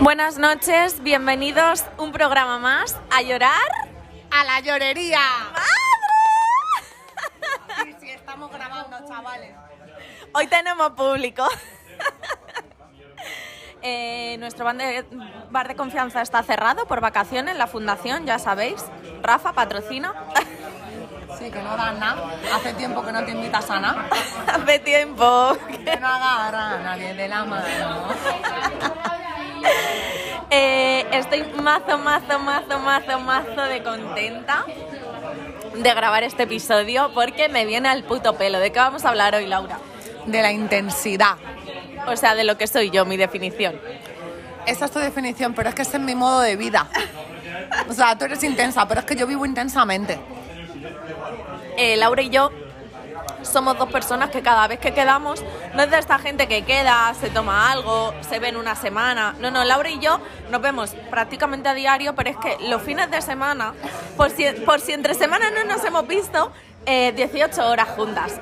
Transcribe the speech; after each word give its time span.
Buenas 0.00 0.38
noches, 0.38 1.02
bienvenidos 1.02 1.84
un 1.98 2.12
programa 2.12 2.58
más 2.58 2.96
a 3.10 3.22
llorar. 3.22 3.50
¡A 4.30 4.44
la 4.44 4.60
llorería! 4.60 5.20
Sí, 7.82 7.94
sí, 8.00 8.10
estamos 8.10 8.50
grabando, 8.52 8.96
chavales. 9.08 9.54
Hoy 10.32 10.46
tenemos 10.46 10.90
público. 10.92 11.48
Eh, 13.82 14.36
nuestro 14.38 14.64
bar 14.64 14.76
de, 14.76 15.04
bar 15.50 15.68
de 15.68 15.76
confianza 15.76 16.20
está 16.20 16.42
cerrado 16.42 16.86
por 16.86 17.00
vacaciones, 17.00 17.56
la 17.56 17.68
fundación, 17.68 18.26
ya 18.26 18.38
sabéis. 18.38 18.84
Rafa 19.22 19.52
patrocina. 19.52 20.12
Sí, 21.38 21.50
que 21.50 21.62
no 21.62 21.76
dan 21.76 22.00
nada. 22.00 22.34
Hace 22.52 22.72
tiempo 22.74 23.04
que 23.04 23.12
no 23.12 23.24
te 23.24 23.30
invitas 23.30 23.70
a 23.70 23.78
nada. 23.78 24.06
Hace 24.46 24.78
tiempo. 24.80 25.56
Que 25.68 25.96
no 26.00 26.06
agarra 26.06 26.70
a 26.70 26.78
nadie 26.78 27.14
de 27.14 27.28
la 27.28 27.44
mano. 27.44 28.08
Eh, 30.50 31.04
estoy 31.12 31.42
mazo, 31.60 31.98
mazo, 31.98 32.38
mazo, 32.38 32.78
mazo, 32.78 33.20
mazo 33.20 33.62
de 33.62 33.82
contenta 33.82 34.64
de 35.74 35.94
grabar 35.94 36.22
este 36.22 36.44
episodio 36.44 37.10
porque 37.14 37.48
me 37.48 37.66
viene 37.66 37.88
al 37.88 38.04
puto 38.04 38.36
pelo. 38.36 38.58
¿De 38.58 38.70
qué 38.70 38.78
vamos 38.78 39.04
a 39.04 39.08
hablar 39.08 39.34
hoy, 39.34 39.46
Laura? 39.46 39.78
De 40.26 40.42
la 40.42 40.52
intensidad. 40.52 41.36
O 42.06 42.16
sea, 42.16 42.34
de 42.34 42.44
lo 42.44 42.56
que 42.56 42.66
soy 42.66 42.90
yo, 42.90 43.04
mi 43.04 43.16
definición. 43.16 43.78
Esa 44.66 44.86
es 44.86 44.90
tu 44.90 44.98
definición, 44.98 45.54
pero 45.54 45.68
es 45.68 45.74
que 45.74 45.82
ese 45.82 45.96
es 45.96 46.02
mi 46.02 46.14
modo 46.14 46.40
de 46.40 46.56
vida. 46.56 46.86
O 47.88 47.92
sea, 47.92 48.16
tú 48.16 48.24
eres 48.24 48.42
intensa, 48.42 48.86
pero 48.86 49.00
es 49.00 49.06
que 49.06 49.16
yo 49.16 49.26
vivo 49.26 49.44
intensamente. 49.44 50.18
Eh, 51.76 51.96
Laura 51.96 52.22
y 52.22 52.30
yo 52.30 52.50
somos 53.42 53.78
dos 53.78 53.90
personas 53.90 54.30
que 54.30 54.42
cada 54.42 54.66
vez 54.66 54.78
que 54.78 54.92
quedamos, 54.92 55.42
no 55.74 55.82
es 55.82 55.90
de 55.90 55.98
esta 55.98 56.18
gente 56.18 56.46
que 56.46 56.64
queda, 56.64 57.14
se 57.20 57.30
toma 57.30 57.70
algo, 57.70 58.14
se 58.28 58.38
ven 58.38 58.56
una 58.56 58.74
semana. 58.74 59.34
No, 59.38 59.50
no, 59.50 59.64
Laura 59.64 59.90
y 59.90 59.98
yo 59.98 60.20
nos 60.50 60.60
vemos 60.60 60.94
prácticamente 61.10 61.68
a 61.68 61.74
diario, 61.74 62.14
pero 62.14 62.30
es 62.30 62.36
que 62.36 62.56
los 62.68 62.82
fines 62.82 63.10
de 63.10 63.22
semana, 63.22 63.74
por 64.16 64.30
si, 64.30 64.44
por 64.64 64.80
si 64.80 64.92
entre 64.92 65.14
semanas 65.14 65.52
no 65.54 65.64
nos 65.64 65.84
hemos 65.84 66.06
visto, 66.06 66.52
eh, 66.86 67.12
18 67.16 67.68
horas 67.68 67.88
juntas. 67.90 68.40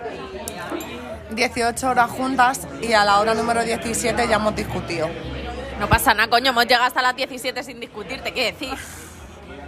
18 1.31 1.89
horas 1.89 2.11
juntas 2.11 2.69
y 2.81 2.93
a 2.93 3.05
la 3.05 3.21
hora 3.21 3.35
número 3.35 3.63
17 3.63 4.29
ya 4.29 4.37
hemos 4.37 4.55
discutido. 4.55 5.09
No 5.79 5.89
pasa 5.89 6.15
nada, 6.15 6.29
coño, 6.29 6.51
hemos 6.51 6.65
llegado 6.67 6.85
hasta 6.85 7.03
las 7.03 7.17
17 7.17 7.63
sin 7.63 7.81
discutir, 7.81 8.21
te 8.23 8.33
quiero 8.33 8.57
decir. 8.57 8.79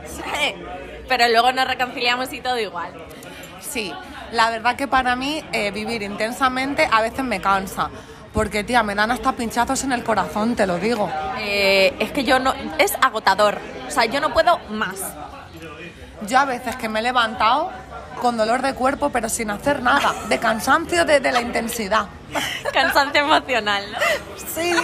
Sí. 0.07 0.55
Pero 1.09 1.29
luego 1.29 1.53
nos 1.53 1.67
reconciliamos 1.67 2.33
y 2.33 2.41
todo 2.41 2.59
igual. 2.59 2.93
Sí, 3.61 3.93
la 4.33 4.51
verdad 4.51 4.77
que 4.77 4.89
para 4.89 5.17
mí 5.17 5.43
eh, 5.53 5.71
vivir 5.71 6.03
intensamente 6.03 6.89
a 6.91 7.01
veces 7.03 7.25
me 7.25 7.41
cansa. 7.41 7.91
Porque, 8.33 8.65
tía, 8.65 8.83
me 8.83 8.95
dan 8.95 9.11
hasta 9.11 9.33
pinchazos 9.33 9.83
en 9.85 9.93
el 9.93 10.05
corazón, 10.05 10.57
te 10.57 10.67
lo 10.67 10.79
digo. 10.79 11.11
Eh, 11.39 11.95
es 11.99 12.13
que 12.13 12.23
yo 12.23 12.39
no. 12.39 12.53
Es 12.79 12.95
agotador. 13.01 13.59
O 13.89 13.91
sea, 13.91 14.05
yo 14.05 14.21
no 14.21 14.35
puedo 14.35 14.59
más. 14.71 15.01
Yo 16.27 16.39
a 16.39 16.45
veces 16.45 16.77
que 16.77 16.89
me 16.89 17.01
he 17.01 17.03
levantado 17.03 17.71
con 18.21 18.37
dolor 18.37 18.61
de 18.61 18.75
cuerpo, 18.75 19.11
pero 19.11 19.29
sin 19.29 19.51
hacer 19.51 19.83
nada, 19.83 20.15
de 20.29 20.39
cansancio 20.39 21.05
de, 21.05 21.21
de 21.21 21.33
la 21.33 21.41
intensidad. 21.41 22.07
Cansancio 22.73 23.23
emocional, 23.23 23.85
¿no? 23.93 23.99
Sí. 24.55 24.75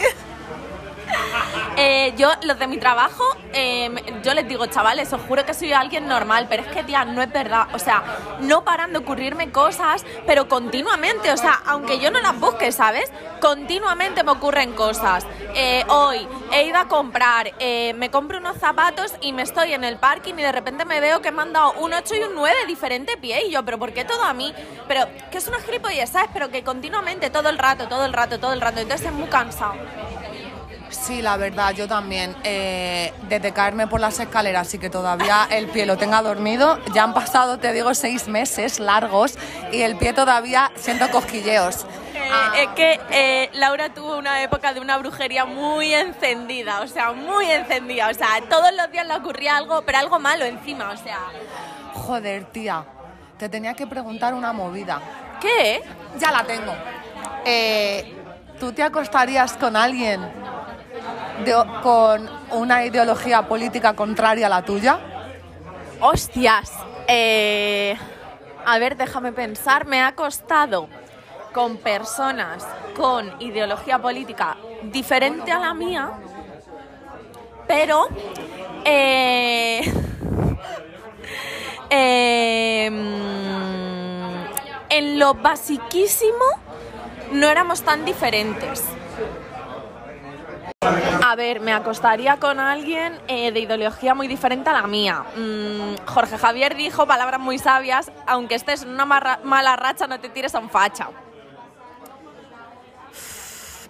Eh, 1.77 2.13
yo, 2.17 2.31
los 2.43 2.59
de 2.59 2.67
mi 2.67 2.77
trabajo, 2.79 3.25
eh, 3.53 3.91
yo 4.23 4.35
les 4.35 4.47
digo, 4.47 4.67
chavales, 4.67 5.13
os 5.13 5.21
juro 5.23 5.47
que 5.47 5.55
soy 5.55 5.73
alguien 5.73 6.07
normal, 6.07 6.47
pero 6.49 6.63
es 6.63 6.69
que, 6.69 6.83
tía, 6.85 7.05
no 7.05 7.23
es 7.23 7.33
verdad. 7.33 7.69
O 7.75 7.79
sea, 7.79 8.03
no 8.41 8.65
paran 8.65 8.93
de 8.93 8.99
ocurrirme 8.99 9.51
cosas, 9.51 10.05
pero 10.27 10.49
continuamente. 10.49 11.33
O 11.33 11.37
sea, 11.37 11.61
aunque 11.67 11.99
yo 11.99 12.11
no 12.11 12.21
las 12.21 12.39
busque, 12.39 12.73
¿sabes? 12.73 13.11
Continuamente 13.41 14.23
me 14.23 14.33
ocurren 14.33 14.73
cosas. 14.73 15.27
Eh, 15.55 15.85
hoy 15.89 16.27
he 16.53 16.65
ido 16.65 16.79
a 16.79 16.89
comprar, 16.89 17.53
eh, 17.59 17.93
me 17.95 18.11
compro 18.11 18.39
unos 18.39 18.57
zapatos 18.59 19.15
y 19.21 19.33
me 19.33 19.43
estoy 19.43 19.73
en 19.73 19.85
el 19.85 19.97
parking 19.97 20.35
y 20.35 20.43
de 20.43 20.53
repente 20.53 20.85
me 20.85 21.01
veo 21.01 21.21
que 21.21 21.31
me 21.31 21.43
han 21.43 21.53
dado 21.53 21.73
un 21.75 21.93
8 21.93 22.15
y 22.15 22.23
un 22.25 22.35
9 22.35 22.57
de 22.61 22.67
diferente 22.67 23.17
pie. 23.17 23.47
Y 23.47 23.51
yo, 23.51 23.65
¿pero 23.65 23.79
por 23.79 23.93
qué 23.93 24.05
todo 24.05 24.23
a 24.23 24.33
mí? 24.33 24.55
Pero 24.89 25.07
que 25.31 25.39
es 25.39 25.49
una 25.49 25.61
gilipollez, 25.61 26.11
¿sabes? 26.11 26.31
Pero 26.33 26.51
que 26.51 26.63
continuamente, 26.63 27.31
todo 27.31 27.49
el 27.49 27.59
rato, 27.59 27.89
todo 27.89 28.05
el 28.05 28.13
rato, 28.13 28.39
todo 28.39 28.53
el 28.53 28.61
rato. 28.61 28.81
Entonces 28.81 29.07
es 29.07 29.13
muy 29.13 29.29
cansado. 29.29 29.75
Sí, 31.03 31.21
la 31.21 31.37
verdad, 31.37 31.73
yo 31.75 31.89
también. 31.89 32.37
Eh, 32.45 33.13
desde 33.29 33.53
caerme 33.53 33.87
por 33.89 34.01
las 34.01 34.21
escaleras 34.21 34.73
y 34.75 34.79
que 34.79 34.89
todavía 34.89 35.49
el 35.51 35.67
pie 35.67 35.85
lo 35.85 35.97
tenga 35.97 36.23
dormido, 36.23 36.79
ya 36.95 37.03
han 37.03 37.13
pasado, 37.13 37.59
te 37.59 37.73
digo, 37.73 37.93
seis 37.95 38.29
meses 38.29 38.79
largos 38.79 39.37
y 39.73 39.83
el 39.83 39.97
pie 39.97 40.13
todavía 40.13 40.71
siento 40.77 41.11
cosquilleos. 41.11 41.85
Eh, 42.15 42.19
Ah. 42.33 42.53
Es 42.57 42.69
que 42.69 42.99
eh, 43.11 43.51
Laura 43.55 43.93
tuvo 43.93 44.17
una 44.17 44.43
época 44.43 44.73
de 44.73 44.81
una 44.81 44.97
brujería 44.97 45.45
muy 45.45 45.93
encendida, 45.93 46.81
o 46.81 46.87
sea, 46.87 47.13
muy 47.13 47.51
encendida. 47.51 48.09
O 48.09 48.15
sea, 48.15 48.29
todos 48.49 48.73
los 48.75 48.91
días 48.91 49.07
le 49.07 49.15
ocurría 49.15 49.57
algo, 49.59 49.83
pero 49.83 49.99
algo 49.99 50.19
malo 50.19 50.45
encima, 50.45 50.91
o 50.91 50.97
sea. 50.97 51.19
Joder, 51.93 52.45
tía, 52.47 52.85
te 53.39 53.49
tenía 53.51 53.75
que 53.75 53.87
preguntar 53.87 54.33
una 54.33 54.53
movida. 54.53 55.01
¿Qué? 55.41 55.83
Ya 56.19 56.31
la 56.31 56.45
tengo. 56.45 56.73
Eh, 57.45 58.15
¿Tú 58.59 58.73
te 58.73 58.83
acostarías 58.83 59.53
con 59.55 59.77
alguien 59.77 60.21
con 61.83 62.29
una 62.51 62.85
ideología 62.85 63.43
política 63.49 63.95
contraria 63.95 64.47
a 64.47 64.51
la 64.51 64.63
tuya? 64.63 64.99
Hostias. 66.01 66.73
Eh, 67.09 67.97
a 68.65 68.79
ver, 68.79 68.97
déjame 68.97 69.33
pensar. 69.33 69.87
Me 69.87 70.03
ha 70.03 70.15
costado 70.15 70.89
con 71.53 71.77
personas 71.77 72.67
con 72.97 73.31
ideología 73.41 73.99
política 73.99 74.57
diferente 74.85 75.53
a 75.53 75.59
la 75.59 75.75
mía, 75.75 76.11
pero 77.67 78.09
eh, 78.85 79.83
mm, 82.91 84.45
en 84.91 85.19
lo 85.19 85.35
basiquísimo 85.35 86.45
no 87.33 87.49
éramos 87.49 87.83
tan 87.83 88.05
diferentes. 88.05 88.85
A 91.33 91.35
ver, 91.35 91.61
me 91.61 91.73
acostaría 91.73 92.37
con 92.37 92.61
alguien 92.61 93.19
eh, 93.27 93.53
de 93.53 93.61
ideología 93.61 94.15
muy 94.15 94.29
diferente 94.29 94.69
a 94.69 94.75
la 94.75 94.83
mía. 94.87 95.25
Mm, 95.35 95.95
Jorge 96.07 96.37
Javier 96.37 96.77
dijo 96.77 97.07
palabras 97.07 97.41
muy 97.41 97.59
sabias, 97.59 98.13
aunque 98.27 98.55
estés 98.55 98.83
en 98.83 98.91
una 98.91 99.07
marra- 99.07 99.39
mala 99.43 99.75
racha, 99.77 100.07
no 100.07 100.21
te 100.21 100.29
tires 100.29 100.55
a 100.55 100.59
un 100.59 100.69
facha. 100.69 101.09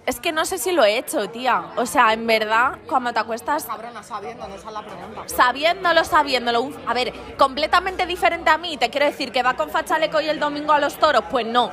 Es 0.05 0.21
que 0.21 0.31
no 0.31 0.45
sé 0.45 0.57
si 0.57 0.71
lo 0.71 0.85
he 0.85 0.97
hecho, 0.97 1.29
tía. 1.31 1.65
O 1.75 1.85
sea, 1.85 2.13
en 2.13 2.25
verdad, 2.25 2.77
cuando 2.87 3.11
te 3.11 3.19
acuestas 3.19 3.65
Cabrona, 3.65 4.01
sabiendo, 4.03 4.47
no 4.47 4.55
esa 4.55 4.67
es 4.69 4.73
la 4.73 4.81
pregunta. 4.81 5.21
sabiéndolo, 5.25 6.03
sabiéndolo, 6.05 6.61
un- 6.61 6.77
a 6.87 6.93
ver, 6.93 7.11
completamente 7.37 8.05
diferente 8.05 8.49
a 8.51 8.57
mí, 8.57 8.77
te 8.77 8.89
quiero 8.89 9.05
decir 9.05 9.33
que 9.33 9.43
va 9.43 9.55
con 9.55 9.69
fachaleco 9.69 10.21
y 10.21 10.29
el 10.29 10.39
domingo 10.39 10.71
a 10.71 10.79
los 10.79 10.95
toros, 10.97 11.25
pues 11.29 11.45
no, 11.45 11.69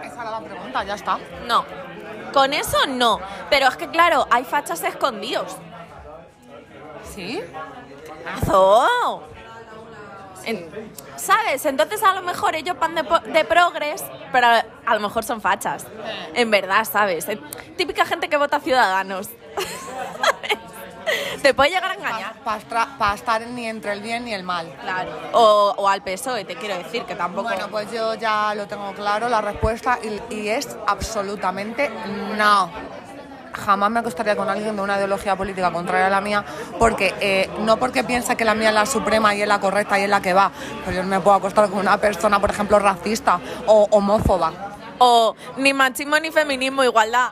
Esa 0.00 0.22
era 0.22 0.30
la 0.30 0.40
pregunta, 0.40 0.84
ya 0.84 0.94
está. 0.94 1.18
no. 1.48 1.64
Con 2.32 2.52
eso 2.54 2.86
no. 2.88 3.20
Pero 3.50 3.68
es 3.68 3.76
que 3.76 3.88
claro, 3.88 4.26
hay 4.30 4.44
fachas 4.44 4.82
escondidos. 4.82 5.56
¿Sí? 7.14 7.40
¡Azo! 8.42 9.22
En- 10.44 10.70
¿Sabes? 11.16 11.66
Entonces 11.66 12.02
a 12.02 12.14
lo 12.14 12.22
mejor 12.22 12.54
ellos 12.54 12.78
van 12.78 12.94
de, 12.94 13.02
de 13.26 13.44
progres, 13.44 14.02
pero 14.32 14.46
a 14.46 14.94
lo 14.94 15.00
mejor 15.00 15.22
son 15.24 15.40
fachas. 15.40 15.86
En 16.34 16.50
verdad, 16.50 16.84
¿sabes? 16.90 17.28
Eh, 17.28 17.38
Típica 17.76 18.04
gente 18.06 18.28
que 18.28 18.36
vota 18.36 18.58
Ciudadanos. 18.60 19.28
Te 21.42 21.54
puede 21.54 21.70
llegar 21.70 21.90
a 21.90 21.94
engañar. 21.94 22.34
Para 22.44 23.14
estar 23.14 23.46
ni 23.46 23.66
entre 23.66 23.92
el 23.92 24.00
bien 24.00 24.24
ni 24.24 24.34
el 24.34 24.42
mal. 24.42 24.72
Claro. 24.80 25.10
O, 25.32 25.74
o 25.76 25.88
al 25.88 26.02
PSOE, 26.02 26.44
te 26.44 26.56
quiero 26.56 26.76
decir, 26.76 27.04
que 27.04 27.14
tampoco... 27.14 27.48
Bueno, 27.48 27.68
pues 27.70 27.90
yo 27.92 28.14
ya 28.14 28.54
lo 28.54 28.66
tengo 28.66 28.92
claro, 28.92 29.28
la 29.28 29.40
respuesta, 29.40 29.98
y, 30.02 30.34
y 30.34 30.48
es 30.48 30.76
absolutamente 30.86 31.90
no. 32.36 32.70
Jamás 33.52 33.90
me 33.90 34.00
acostaría 34.00 34.36
con 34.36 34.48
alguien 34.48 34.76
de 34.76 34.82
una 34.82 34.96
ideología 34.96 35.36
política 35.36 35.72
contraria 35.72 36.06
a 36.06 36.10
la 36.10 36.20
mía, 36.20 36.44
porque 36.78 37.14
eh, 37.20 37.50
no 37.60 37.78
porque 37.78 38.04
piense 38.04 38.36
que 38.36 38.44
la 38.44 38.54
mía 38.54 38.68
es 38.68 38.74
la 38.74 38.86
suprema 38.86 39.34
y 39.34 39.42
es 39.42 39.48
la 39.48 39.60
correcta 39.60 39.98
y 39.98 40.04
es 40.04 40.08
la 40.08 40.22
que 40.22 40.32
va, 40.32 40.52
pero 40.84 40.96
yo 40.96 41.02
no 41.02 41.08
me 41.08 41.20
puedo 41.20 41.36
acostar 41.36 41.68
con 41.68 41.80
una 41.80 41.98
persona, 41.98 42.40
por 42.40 42.50
ejemplo, 42.50 42.78
racista 42.78 43.40
o 43.66 43.88
homófoba. 43.90 44.52
O 44.98 45.34
ni 45.56 45.72
machismo 45.72 46.18
ni 46.18 46.30
feminismo, 46.30 46.84
igualdad. 46.84 47.30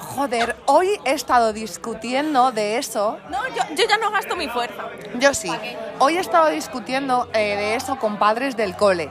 Joder, 0.00 0.56
hoy 0.66 0.98
he 1.04 1.12
estado 1.12 1.52
discutiendo 1.52 2.52
de 2.52 2.78
eso. 2.78 3.18
No, 3.28 3.46
yo, 3.48 3.62
yo 3.74 3.84
ya 3.86 3.98
no 3.98 4.10
gasto 4.10 4.34
mi 4.34 4.48
fuerza. 4.48 4.84
Yo 5.18 5.34
sí. 5.34 5.50
Hoy 5.98 6.16
he 6.16 6.20
estado 6.20 6.48
discutiendo 6.48 7.28
eh, 7.34 7.56
de 7.56 7.74
eso 7.74 7.96
con 7.96 8.18
padres 8.18 8.56
del 8.56 8.76
cole. 8.76 9.10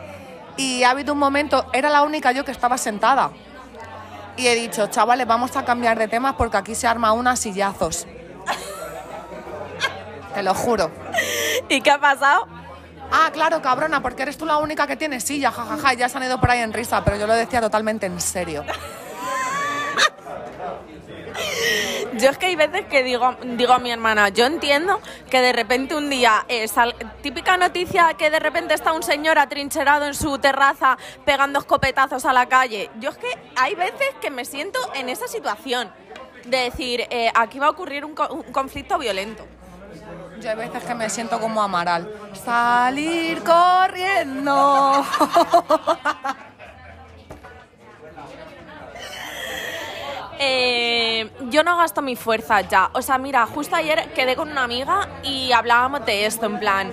Y 0.58 0.84
ha 0.84 0.90
habido 0.90 1.14
un 1.14 1.20
momento, 1.20 1.66
era 1.74 1.90
la 1.90 2.02
única 2.02 2.32
yo 2.32 2.44
que 2.44 2.52
estaba 2.52 2.78
sentada. 2.78 3.32
Y 4.36 4.48
he 4.48 4.56
dicho, 4.56 4.88
chavales, 4.88 5.28
vamos 5.28 5.56
a 5.56 5.64
cambiar 5.64 5.98
de 6.00 6.08
temas 6.08 6.34
porque 6.36 6.58
aquí 6.58 6.76
se 6.76 6.88
arma 6.88 7.14
unas 7.14 7.40
sillazos. 7.40 8.08
Te 10.34 10.44
lo 10.44 10.54
juro. 10.56 10.92
¿Y 11.70 11.82
qué 11.82 11.92
ha 11.92 12.00
pasado? 12.00 12.48
Ah, 13.12 13.30
claro, 13.32 13.62
cabrona, 13.62 14.02
porque 14.02 14.24
eres 14.24 14.38
tú 14.38 14.46
la 14.46 14.58
única 14.58 14.88
que 14.88 14.96
tiene 14.96 15.20
silla, 15.20 15.52
jajaja, 15.52 15.94
y 15.94 15.98
ya 15.98 16.10
se 16.10 16.18
han 16.18 16.24
ido 16.24 16.40
por 16.40 16.52
ahí 16.52 16.60
en 16.60 16.74
risa, 16.74 17.04
pero 17.04 17.18
yo 17.18 17.28
lo 17.28 17.34
decía 17.34 17.62
totalmente 17.62 18.06
en 18.06 18.20
serio. 18.20 18.64
Yo 22.14 22.30
es 22.32 22.38
que 22.38 22.48
hay 22.48 22.56
veces 22.56 22.86
que 22.86 23.04
digo, 23.04 23.36
digo 23.44 23.74
a 23.74 23.80
mi 23.80 23.92
hermana, 23.92 24.30
yo 24.30 24.46
entiendo 24.46 25.00
que 25.30 25.42
de 25.42 25.54
repente 25.54 25.96
un 25.96 26.10
día, 26.10 26.44
eh, 26.48 26.68
sal- 26.68 26.96
típica 27.22 27.56
noticia 27.58 28.14
que 28.18 28.30
de 28.30 28.40
repente 28.40 28.74
está 28.74 28.94
un 28.94 29.04
señor 29.04 29.38
atrincherado 29.38 30.06
en 30.06 30.16
su 30.16 30.38
terraza 30.40 30.98
pegando 31.26 31.60
escopetazos 31.60 32.26
a 32.26 32.34
la 32.34 32.48
calle. 32.48 32.90
Yo 33.00 33.10
es 33.12 33.18
que 33.18 33.28
hay 33.56 33.76
veces 33.76 34.08
que 34.22 34.32
me 34.32 34.44
siento 34.46 34.80
en 34.96 35.10
esa 35.10 35.28
situación 35.28 35.92
de 36.46 36.58
decir, 36.58 37.06
eh, 37.10 37.32
aquí 37.36 37.60
va 37.60 37.68
a 37.68 37.72
ocurrir 37.72 38.04
un, 38.06 38.16
co- 38.16 38.30
un 38.34 38.44
conflicto 38.52 38.98
violento. 38.98 39.46
Yo 40.42 40.50
hay 40.50 40.56
veces 40.56 40.84
que 40.84 40.96
me 40.96 41.10
siento 41.10 41.40
como 41.40 41.62
Amaral. 41.62 42.10
Salir 42.44 43.44
corriendo. 43.44 45.06
Eh, 50.42 51.30
yo 51.50 51.64
no 51.64 51.78
gasto 51.78 52.02
mi 52.02 52.16
fuerza 52.16 52.62
ya. 52.62 52.90
O 52.94 53.02
sea, 53.02 53.18
mira, 53.18 53.46
justo 53.46 53.76
ayer 53.76 54.14
quedé 54.14 54.36
con 54.36 54.50
una 54.50 54.64
amiga 54.64 55.08
y 55.24 55.52
hablábamos 55.52 56.06
de 56.06 56.26
esto, 56.26 56.46
en 56.46 56.60
plan. 56.60 56.92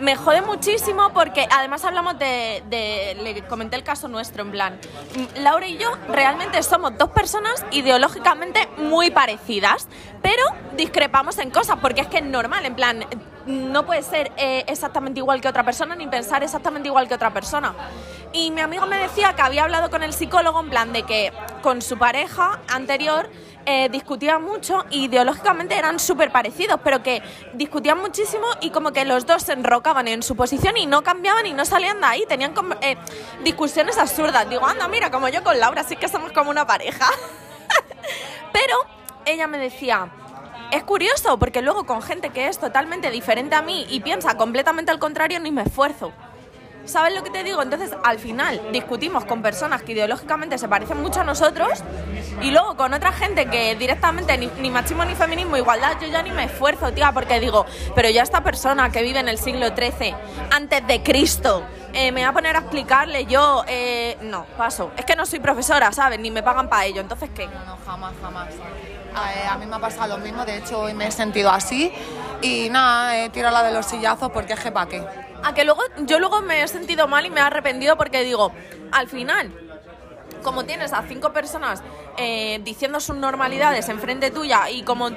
Me 0.00 0.14
jode 0.14 0.42
muchísimo 0.42 1.10
porque 1.12 1.48
además 1.50 1.84
hablamos 1.84 2.18
de, 2.20 2.62
de- 2.68 3.16
Le 3.20 3.42
comenté 3.48 3.74
el 3.76 3.82
caso 3.82 4.06
nuestro, 4.06 4.42
en 4.42 4.50
plan. 4.52 4.78
mm, 5.16 5.40
Laura 5.42 5.66
y 5.66 5.76
yo 5.76 5.90
realmente 6.08 6.62
somos 6.62 6.96
dos 6.96 7.10
personas 7.10 7.64
ideológicamente 7.72 8.68
muy 8.76 9.10
parecidas, 9.10 9.88
pero 10.22 10.42
discrepamos 10.76 11.38
en 11.38 11.50
cosas 11.50 11.78
porque 11.82 12.02
es 12.02 12.06
que 12.06 12.18
es 12.18 12.24
normal, 12.24 12.64
en 12.64 12.74
plan. 12.76 13.04
No 13.46 13.86
puedes 13.86 14.04
ser 14.04 14.30
eh, 14.36 14.62
exactamente 14.68 15.20
igual 15.20 15.40
que 15.40 15.48
otra 15.48 15.64
persona 15.64 15.96
ni 15.96 16.06
pensar 16.06 16.42
exactamente 16.42 16.88
igual 16.88 17.08
que 17.08 17.14
otra 17.14 17.32
persona. 17.32 17.74
Y 18.32 18.50
mi 18.50 18.60
amigo 18.60 18.84
me 18.86 18.98
decía 18.98 19.34
que 19.34 19.40
había 19.42 19.64
hablado 19.64 19.88
con 19.90 20.02
el 20.02 20.12
psicólogo 20.12 20.60
en 20.60 20.68
plan 20.68 20.92
de 20.92 21.02
que 21.04 21.32
con 21.62 21.80
su 21.80 21.96
pareja 21.98 22.60
anterior 22.68 23.30
eh, 23.70 23.90
discutían 23.90 24.42
mucho 24.42 24.86
ideológicamente 24.88 25.76
eran 25.76 25.98
súper 25.98 26.32
parecidos, 26.32 26.80
pero 26.82 27.02
que 27.02 27.22
discutían 27.52 28.00
muchísimo 28.00 28.46
y 28.62 28.70
como 28.70 28.92
que 28.92 29.04
los 29.04 29.26
dos 29.26 29.42
se 29.42 29.52
enrocaban 29.52 30.08
en 30.08 30.22
su 30.22 30.36
posición 30.36 30.78
y 30.78 30.86
no 30.86 31.02
cambiaban 31.02 31.44
y 31.44 31.52
no 31.52 31.66
salían 31.66 32.00
de 32.00 32.06
ahí, 32.06 32.24
tenían 32.26 32.54
eh, 32.80 32.96
discusiones 33.44 33.98
absurdas. 33.98 34.48
Digo, 34.48 34.66
anda, 34.66 34.88
mira, 34.88 35.10
como 35.10 35.28
yo 35.28 35.44
con 35.44 35.60
Laura, 35.60 35.84
sí 35.84 35.96
que 35.96 36.08
somos 36.08 36.32
como 36.32 36.48
una 36.48 36.66
pareja. 36.66 37.10
pero 38.54 38.74
ella 39.26 39.46
me 39.46 39.58
decía... 39.58 40.08
Es 40.70 40.82
curioso 40.84 41.38
porque 41.38 41.62
luego 41.62 41.84
con 41.84 42.02
gente 42.02 42.28
que 42.28 42.48
es 42.48 42.58
totalmente 42.58 43.10
diferente 43.10 43.54
a 43.54 43.62
mí 43.62 43.86
y 43.88 44.00
piensa 44.00 44.36
completamente 44.36 44.90
al 44.90 44.98
contrario 44.98 45.40
ni 45.40 45.50
me 45.50 45.62
esfuerzo. 45.62 46.12
¿Sabes 46.88 47.14
lo 47.14 47.22
que 47.22 47.28
te 47.28 47.44
digo? 47.44 47.62
Entonces, 47.62 47.90
al 48.02 48.18
final, 48.18 48.60
discutimos 48.72 49.26
con 49.26 49.42
personas 49.42 49.82
que 49.82 49.92
ideológicamente 49.92 50.56
se 50.56 50.68
parecen 50.68 51.02
mucho 51.02 51.20
a 51.20 51.24
nosotros 51.24 51.84
y 52.40 52.50
luego 52.50 52.76
con 52.76 52.94
otra 52.94 53.12
gente 53.12 53.44
que 53.46 53.76
directamente 53.76 54.38
ni, 54.38 54.46
ni 54.58 54.70
machismo 54.70 55.04
ni 55.04 55.14
feminismo, 55.14 55.58
igualdad, 55.58 55.98
yo 56.00 56.06
ya 56.08 56.22
ni 56.22 56.30
me 56.30 56.44
esfuerzo, 56.44 56.90
tía, 56.92 57.12
porque 57.12 57.40
digo, 57.40 57.66
pero 57.94 58.08
ya 58.08 58.22
esta 58.22 58.42
persona 58.42 58.90
que 58.90 59.02
vive 59.02 59.20
en 59.20 59.28
el 59.28 59.36
siglo 59.36 59.66
XIII, 59.68 60.14
antes 60.50 60.86
de 60.86 61.02
Cristo, 61.02 61.62
eh, 61.92 62.10
me 62.10 62.22
voy 62.22 62.30
a 62.30 62.32
poner 62.32 62.56
a 62.56 62.60
explicarle 62.60 63.26
yo, 63.26 63.64
eh, 63.68 64.16
no, 64.22 64.46
paso. 64.56 64.90
Es 64.96 65.04
que 65.04 65.14
no 65.14 65.26
soy 65.26 65.40
profesora, 65.40 65.92
¿sabes? 65.92 66.18
Ni 66.18 66.30
me 66.30 66.42
pagan 66.42 66.70
para 66.70 66.86
ello, 66.86 67.02
entonces, 67.02 67.28
¿qué? 67.34 67.46
No, 67.48 67.64
no, 67.66 67.78
jamás, 67.84 68.14
jamás. 68.22 68.48
Eh, 68.54 69.46
a 69.46 69.58
mí 69.58 69.66
me 69.66 69.76
ha 69.76 69.78
pasado 69.78 70.16
lo 70.16 70.24
mismo, 70.24 70.46
de 70.46 70.56
hecho 70.56 70.80
hoy 70.80 70.94
me 70.94 71.08
he 71.08 71.10
sentido 71.10 71.50
así 71.50 71.92
y 72.40 72.70
nada, 72.70 73.18
he 73.18 73.28
tirado 73.28 73.52
la 73.52 73.62
de 73.62 73.74
los 73.74 73.84
sillazos 73.84 74.30
porque 74.30 74.54
es 74.54 74.60
que 74.60 74.72
pa' 74.72 74.86
qué. 74.86 75.27
A 75.42 75.54
que 75.54 75.64
luego, 75.64 75.82
yo 75.98 76.18
luego 76.18 76.40
me 76.42 76.62
he 76.62 76.68
sentido 76.68 77.06
mal 77.08 77.24
y 77.26 77.30
me 77.30 77.40
he 77.40 77.42
arrepentido 77.42 77.96
porque 77.96 78.22
digo, 78.24 78.52
al 78.92 79.08
final, 79.08 79.52
como 80.42 80.64
tienes 80.64 80.92
a 80.92 81.02
cinco 81.02 81.32
personas 81.32 81.82
eh, 82.16 82.60
diciendo 82.64 83.00
sus 83.00 83.16
normalidades 83.16 83.88
enfrente 83.88 84.30
tuya 84.30 84.70
y 84.70 84.82
como 84.82 85.10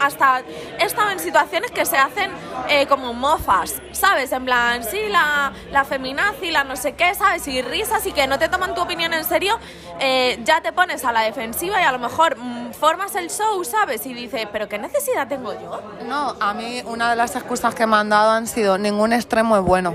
hasta 0.00 0.42
he 0.78 0.84
estado 0.84 1.10
en 1.10 1.18
situaciones 1.18 1.70
que 1.70 1.84
se 1.84 1.96
hacen 1.96 2.30
eh, 2.68 2.86
como 2.86 3.12
mofas, 3.12 3.80
¿sabes? 3.92 4.32
En 4.32 4.44
plan, 4.44 4.84
sí, 4.84 5.00
la, 5.08 5.52
la 5.70 5.84
feminazi, 5.84 6.50
la 6.50 6.64
no 6.64 6.76
sé 6.76 6.94
qué, 6.94 7.14
¿sabes? 7.14 7.46
Y 7.48 7.62
risas 7.62 8.06
y 8.06 8.12
que 8.12 8.26
no 8.26 8.38
te 8.38 8.48
toman 8.48 8.74
tu 8.74 8.82
opinión 8.82 9.12
en 9.14 9.24
serio, 9.24 9.58
eh, 10.00 10.38
ya 10.44 10.60
te 10.60 10.72
pones 10.72 11.04
a 11.04 11.12
la 11.12 11.22
defensiva 11.22 11.80
y 11.80 11.84
a 11.84 11.92
lo 11.92 11.98
mejor 11.98 12.36
formas 12.76 13.14
el 13.14 13.30
show, 13.30 13.62
¿sabes? 13.64 14.06
Y 14.06 14.14
dices, 14.14 14.46
¿pero 14.52 14.68
qué 14.68 14.78
necesidad 14.78 15.26
tengo 15.28 15.52
yo? 15.52 15.80
No, 16.06 16.36
a 16.40 16.54
mí 16.54 16.82
una 16.84 17.10
de 17.10 17.16
las 17.16 17.34
excusas 17.34 17.74
que 17.74 17.86
me 17.86 17.96
han 17.96 18.08
dado 18.08 18.30
han 18.30 18.46
sido 18.46 18.78
ningún 18.78 19.12
extremo 19.12 19.56
es 19.56 19.62
bueno. 19.62 19.94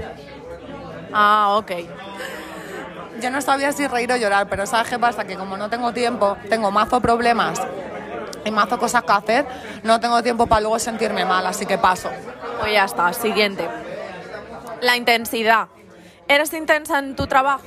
Ah, 1.13 1.55
ok. 1.57 1.71
Yo 3.21 3.29
no 3.29 3.41
sabía 3.41 3.71
si 3.71 3.87
reír 3.87 4.11
o 4.11 4.17
llorar, 4.17 4.47
pero 4.49 4.65
¿sabes 4.65 4.89
qué 4.89 4.97
pasa? 4.97 5.25
Que 5.25 5.35
como 5.35 5.57
no 5.57 5.69
tengo 5.69 5.93
tiempo, 5.93 6.37
tengo 6.49 6.71
mazo 6.71 6.99
problemas 6.99 7.61
y 8.43 8.51
mazo 8.51 8.79
cosas 8.79 9.03
que 9.03 9.11
hacer, 9.11 9.45
no 9.83 9.99
tengo 9.99 10.23
tiempo 10.23 10.47
para 10.47 10.61
luego 10.61 10.79
sentirme 10.79 11.25
mal, 11.25 11.45
así 11.45 11.65
que 11.65 11.77
paso. 11.77 12.09
Pues 12.59 12.73
ya 12.73 12.85
está, 12.85 13.13
siguiente. 13.13 13.67
La 14.81 14.97
intensidad. 14.97 15.67
¿Eres 16.27 16.53
intensa 16.53 16.97
en 16.99 17.15
tu 17.15 17.27
trabajo? 17.27 17.65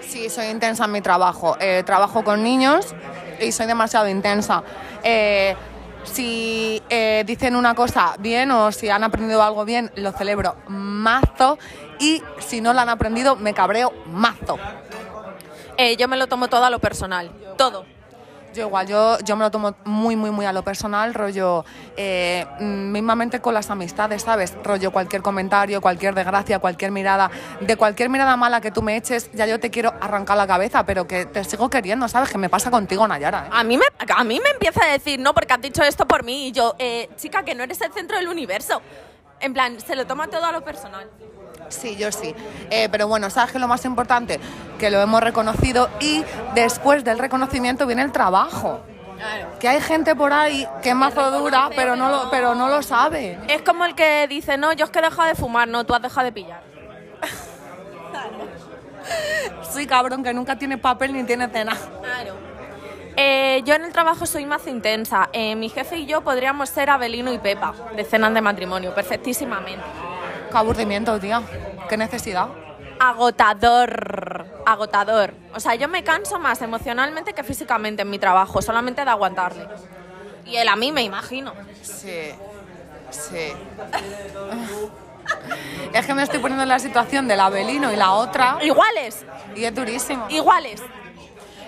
Sí, 0.00 0.30
soy 0.30 0.46
intensa 0.46 0.86
en 0.86 0.92
mi 0.92 1.00
trabajo. 1.00 1.56
Eh, 1.60 1.82
trabajo 1.84 2.24
con 2.24 2.42
niños 2.42 2.94
y 3.40 3.52
soy 3.52 3.66
demasiado 3.66 4.08
intensa. 4.08 4.62
Eh, 5.02 5.54
si 6.04 6.82
eh, 6.88 7.24
dicen 7.26 7.56
una 7.56 7.74
cosa 7.74 8.16
bien 8.18 8.50
o 8.50 8.72
si 8.72 8.88
han 8.88 9.04
aprendido 9.04 9.42
algo 9.42 9.64
bien, 9.64 9.90
lo 9.96 10.12
celebro 10.12 10.56
mazo. 10.68 11.58
Y 12.00 12.22
si 12.38 12.60
no 12.60 12.72
lo 12.72 12.80
han 12.80 12.88
aprendido, 12.88 13.36
me 13.36 13.54
cabreo 13.54 13.92
mazo. 14.06 14.58
Eh, 15.76 15.96
yo 15.96 16.08
me 16.08 16.16
lo 16.16 16.26
tomo 16.26 16.48
todo 16.48 16.64
a 16.64 16.70
lo 16.70 16.78
personal. 16.78 17.30
Todo. 17.56 17.84
Yo 18.54 18.66
igual, 18.66 18.86
yo, 18.86 19.18
yo 19.20 19.36
me 19.36 19.44
lo 19.44 19.50
tomo 19.50 19.74
muy, 19.84 20.16
muy, 20.16 20.30
muy 20.30 20.46
a 20.46 20.52
lo 20.52 20.62
personal, 20.62 21.14
rollo, 21.14 21.64
eh, 21.96 22.46
mm, 22.60 22.92
mismamente 22.92 23.40
con 23.40 23.54
las 23.54 23.70
amistades, 23.70 24.22
¿sabes? 24.22 24.54
Rollo, 24.62 24.90
cualquier 24.90 25.22
comentario, 25.22 25.80
cualquier 25.80 26.14
desgracia, 26.14 26.58
cualquier 26.58 26.90
mirada, 26.90 27.30
de 27.60 27.76
cualquier 27.76 28.08
mirada 28.08 28.36
mala 28.36 28.60
que 28.60 28.70
tú 28.70 28.82
me 28.82 28.96
eches, 28.96 29.30
ya 29.32 29.46
yo 29.46 29.60
te 29.60 29.70
quiero 29.70 29.92
arrancar 30.00 30.36
la 30.36 30.46
cabeza, 30.46 30.84
pero 30.84 31.06
que 31.06 31.26
te 31.26 31.44
sigo 31.44 31.70
queriendo, 31.70 32.08
¿sabes? 32.08 32.30
Que 32.30 32.38
me 32.38 32.48
pasa 32.48 32.70
contigo, 32.70 33.06
Nayara, 33.06 33.46
¿eh? 33.46 33.50
A 33.52 33.64
mí, 33.64 33.78
me, 33.78 33.84
a 34.14 34.24
mí 34.24 34.40
me 34.42 34.50
empieza 34.50 34.84
a 34.84 34.88
decir, 34.88 35.18
no, 35.20 35.34
porque 35.34 35.52
has 35.52 35.60
dicho 35.60 35.82
esto 35.82 36.06
por 36.06 36.24
mí. 36.24 36.48
Y 36.48 36.52
yo, 36.52 36.74
eh, 36.78 37.08
chica, 37.16 37.42
que 37.42 37.54
no 37.54 37.62
eres 37.64 37.80
el 37.80 37.92
centro 37.92 38.16
del 38.16 38.28
universo. 38.28 38.80
En 39.40 39.52
plan, 39.52 39.80
se 39.80 39.94
lo 39.94 40.06
toma 40.06 40.28
todo 40.28 40.44
a 40.44 40.52
lo 40.52 40.62
personal. 40.62 41.08
Sí, 41.68 41.96
yo 41.96 42.10
sí. 42.12 42.34
Eh, 42.70 42.88
pero 42.90 43.08
bueno, 43.08 43.30
¿sabes 43.30 43.52
qué 43.52 43.58
es 43.58 43.60
lo 43.60 43.68
más 43.68 43.84
importante? 43.84 44.40
Que 44.78 44.90
lo 44.90 45.00
hemos 45.00 45.22
reconocido 45.22 45.88
y 46.00 46.24
después 46.54 47.04
del 47.04 47.18
reconocimiento 47.18 47.86
viene 47.86 48.02
el 48.02 48.12
trabajo. 48.12 48.80
Que 49.58 49.68
hay 49.68 49.80
gente 49.80 50.14
por 50.14 50.32
ahí 50.32 50.66
que 50.82 50.90
es 50.90 50.94
mazo 50.94 51.30
dura, 51.32 51.70
pero 51.74 51.96
no 51.96 52.08
lo, 52.08 52.30
pero 52.30 52.54
no 52.54 52.68
lo 52.68 52.82
sabe. 52.82 53.38
Es 53.48 53.62
como 53.62 53.84
el 53.84 53.94
que 53.94 54.26
dice, 54.28 54.56
no, 54.56 54.72
yo 54.72 54.84
es 54.84 54.90
que 54.90 55.00
he 55.00 55.02
dejado 55.02 55.26
de 55.26 55.34
fumar, 55.34 55.66
no, 55.66 55.84
tú 55.84 55.94
has 55.94 56.02
dejado 56.02 56.24
de 56.26 56.32
pillar. 56.32 56.62
Sí, 59.70 59.86
cabrón, 59.86 60.22
que 60.22 60.34
nunca 60.34 60.56
tiene 60.56 60.76
papel 60.76 61.14
ni 61.14 61.24
tiene 61.24 61.48
cena. 61.48 61.74
Claro. 62.02 62.34
Eh, 63.16 63.62
yo 63.64 63.74
en 63.74 63.84
el 63.84 63.92
trabajo 63.92 64.26
soy 64.26 64.46
más 64.46 64.66
intensa. 64.66 65.28
Eh, 65.32 65.56
mi 65.56 65.68
jefe 65.68 65.98
y 65.98 66.06
yo 66.06 66.20
podríamos 66.20 66.68
ser 66.68 66.90
Abelino 66.90 67.32
y 67.32 67.38
Pepa, 67.38 67.74
de 67.96 68.04
cenas 68.04 68.32
de 68.34 68.40
matrimonio, 68.40 68.94
perfectísimamente. 68.94 69.84
Qué 70.50 70.56
aburrimiento, 70.56 71.18
tía. 71.18 71.42
Qué 71.88 71.96
necesidad. 71.96 72.48
Agotador, 73.00 74.46
agotador. 74.66 75.34
O 75.54 75.60
sea, 75.60 75.74
yo 75.76 75.88
me 75.88 76.02
canso 76.02 76.38
más 76.38 76.60
emocionalmente 76.62 77.32
que 77.32 77.44
físicamente 77.44 78.02
en 78.02 78.10
mi 78.10 78.18
trabajo, 78.18 78.60
solamente 78.60 79.04
de 79.04 79.10
aguantarle. 79.10 79.66
Y 80.44 80.56
él 80.56 80.68
a 80.68 80.76
mí 80.76 80.90
me 80.90 81.02
imagino. 81.02 81.52
Sí, 81.82 82.30
sí. 83.10 83.52
Es 85.92 86.06
que 86.06 86.14
me 86.14 86.22
estoy 86.22 86.38
poniendo 86.40 86.62
en 86.62 86.68
la 86.70 86.78
situación 86.78 87.28
del 87.28 87.40
Abelino 87.40 87.92
y 87.92 87.96
la 87.96 88.12
otra 88.12 88.58
Iguales, 88.62 89.24
y 89.54 89.64
es 89.64 89.74
durísimo. 89.74 90.26
iguales. 90.30 90.82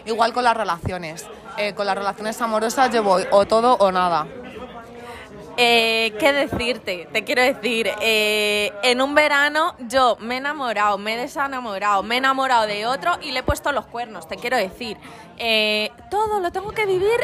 Igual 0.06 0.32
con 0.32 0.44
las 0.44 0.56
relaciones. 0.56 1.26
Eh, 1.58 1.74
con 1.74 1.84
las 1.86 1.94
relaciones 1.96 2.40
amorosas 2.40 2.90
yo 2.90 3.02
voy 3.02 3.26
o 3.30 3.44
todo 3.46 3.74
o 3.74 3.92
nada. 3.92 4.26
Eh, 5.62 6.14
¿Qué 6.18 6.32
decirte? 6.32 7.06
Te 7.12 7.22
quiero 7.22 7.42
decir, 7.42 7.90
eh, 8.00 8.72
en 8.82 9.02
un 9.02 9.14
verano 9.14 9.74
yo 9.80 10.16
me 10.18 10.36
he 10.36 10.38
enamorado, 10.38 10.96
me 10.96 11.14
he 11.14 11.16
desenamorado, 11.18 12.02
me 12.02 12.14
he 12.14 12.18
enamorado 12.18 12.66
de 12.66 12.86
otro 12.86 13.18
y 13.20 13.32
le 13.32 13.40
he 13.40 13.42
puesto 13.42 13.70
los 13.70 13.84
cuernos, 13.84 14.26
te 14.26 14.36
quiero 14.36 14.56
decir. 14.56 14.96
Eh, 15.36 15.90
todo 16.10 16.40
lo 16.40 16.50
tengo 16.50 16.70
que 16.72 16.86
vivir, 16.86 17.20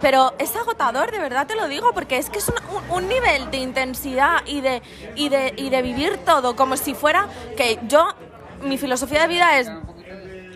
pero 0.00 0.34
es 0.40 0.56
agotador, 0.56 1.12
de 1.12 1.20
verdad 1.20 1.46
te 1.46 1.54
lo 1.54 1.68
digo, 1.68 1.92
porque 1.94 2.16
es 2.18 2.28
que 2.28 2.38
es 2.38 2.48
un, 2.48 2.56
un- 2.76 2.90
un 3.04 3.08
nivel 3.08 3.52
de 3.52 3.58
intensidad 3.58 4.38
y 4.46 4.62
de, 4.62 4.82
y, 5.14 5.28
de, 5.28 5.54
y 5.56 5.70
de 5.70 5.82
vivir 5.82 6.16
todo 6.24 6.56
como 6.56 6.76
si 6.76 6.92
fuera 6.94 7.28
que 7.56 7.78
yo, 7.86 8.08
mi 8.62 8.78
filosofía 8.78 9.22
de 9.22 9.28
vida 9.28 9.58
es, 9.60 9.70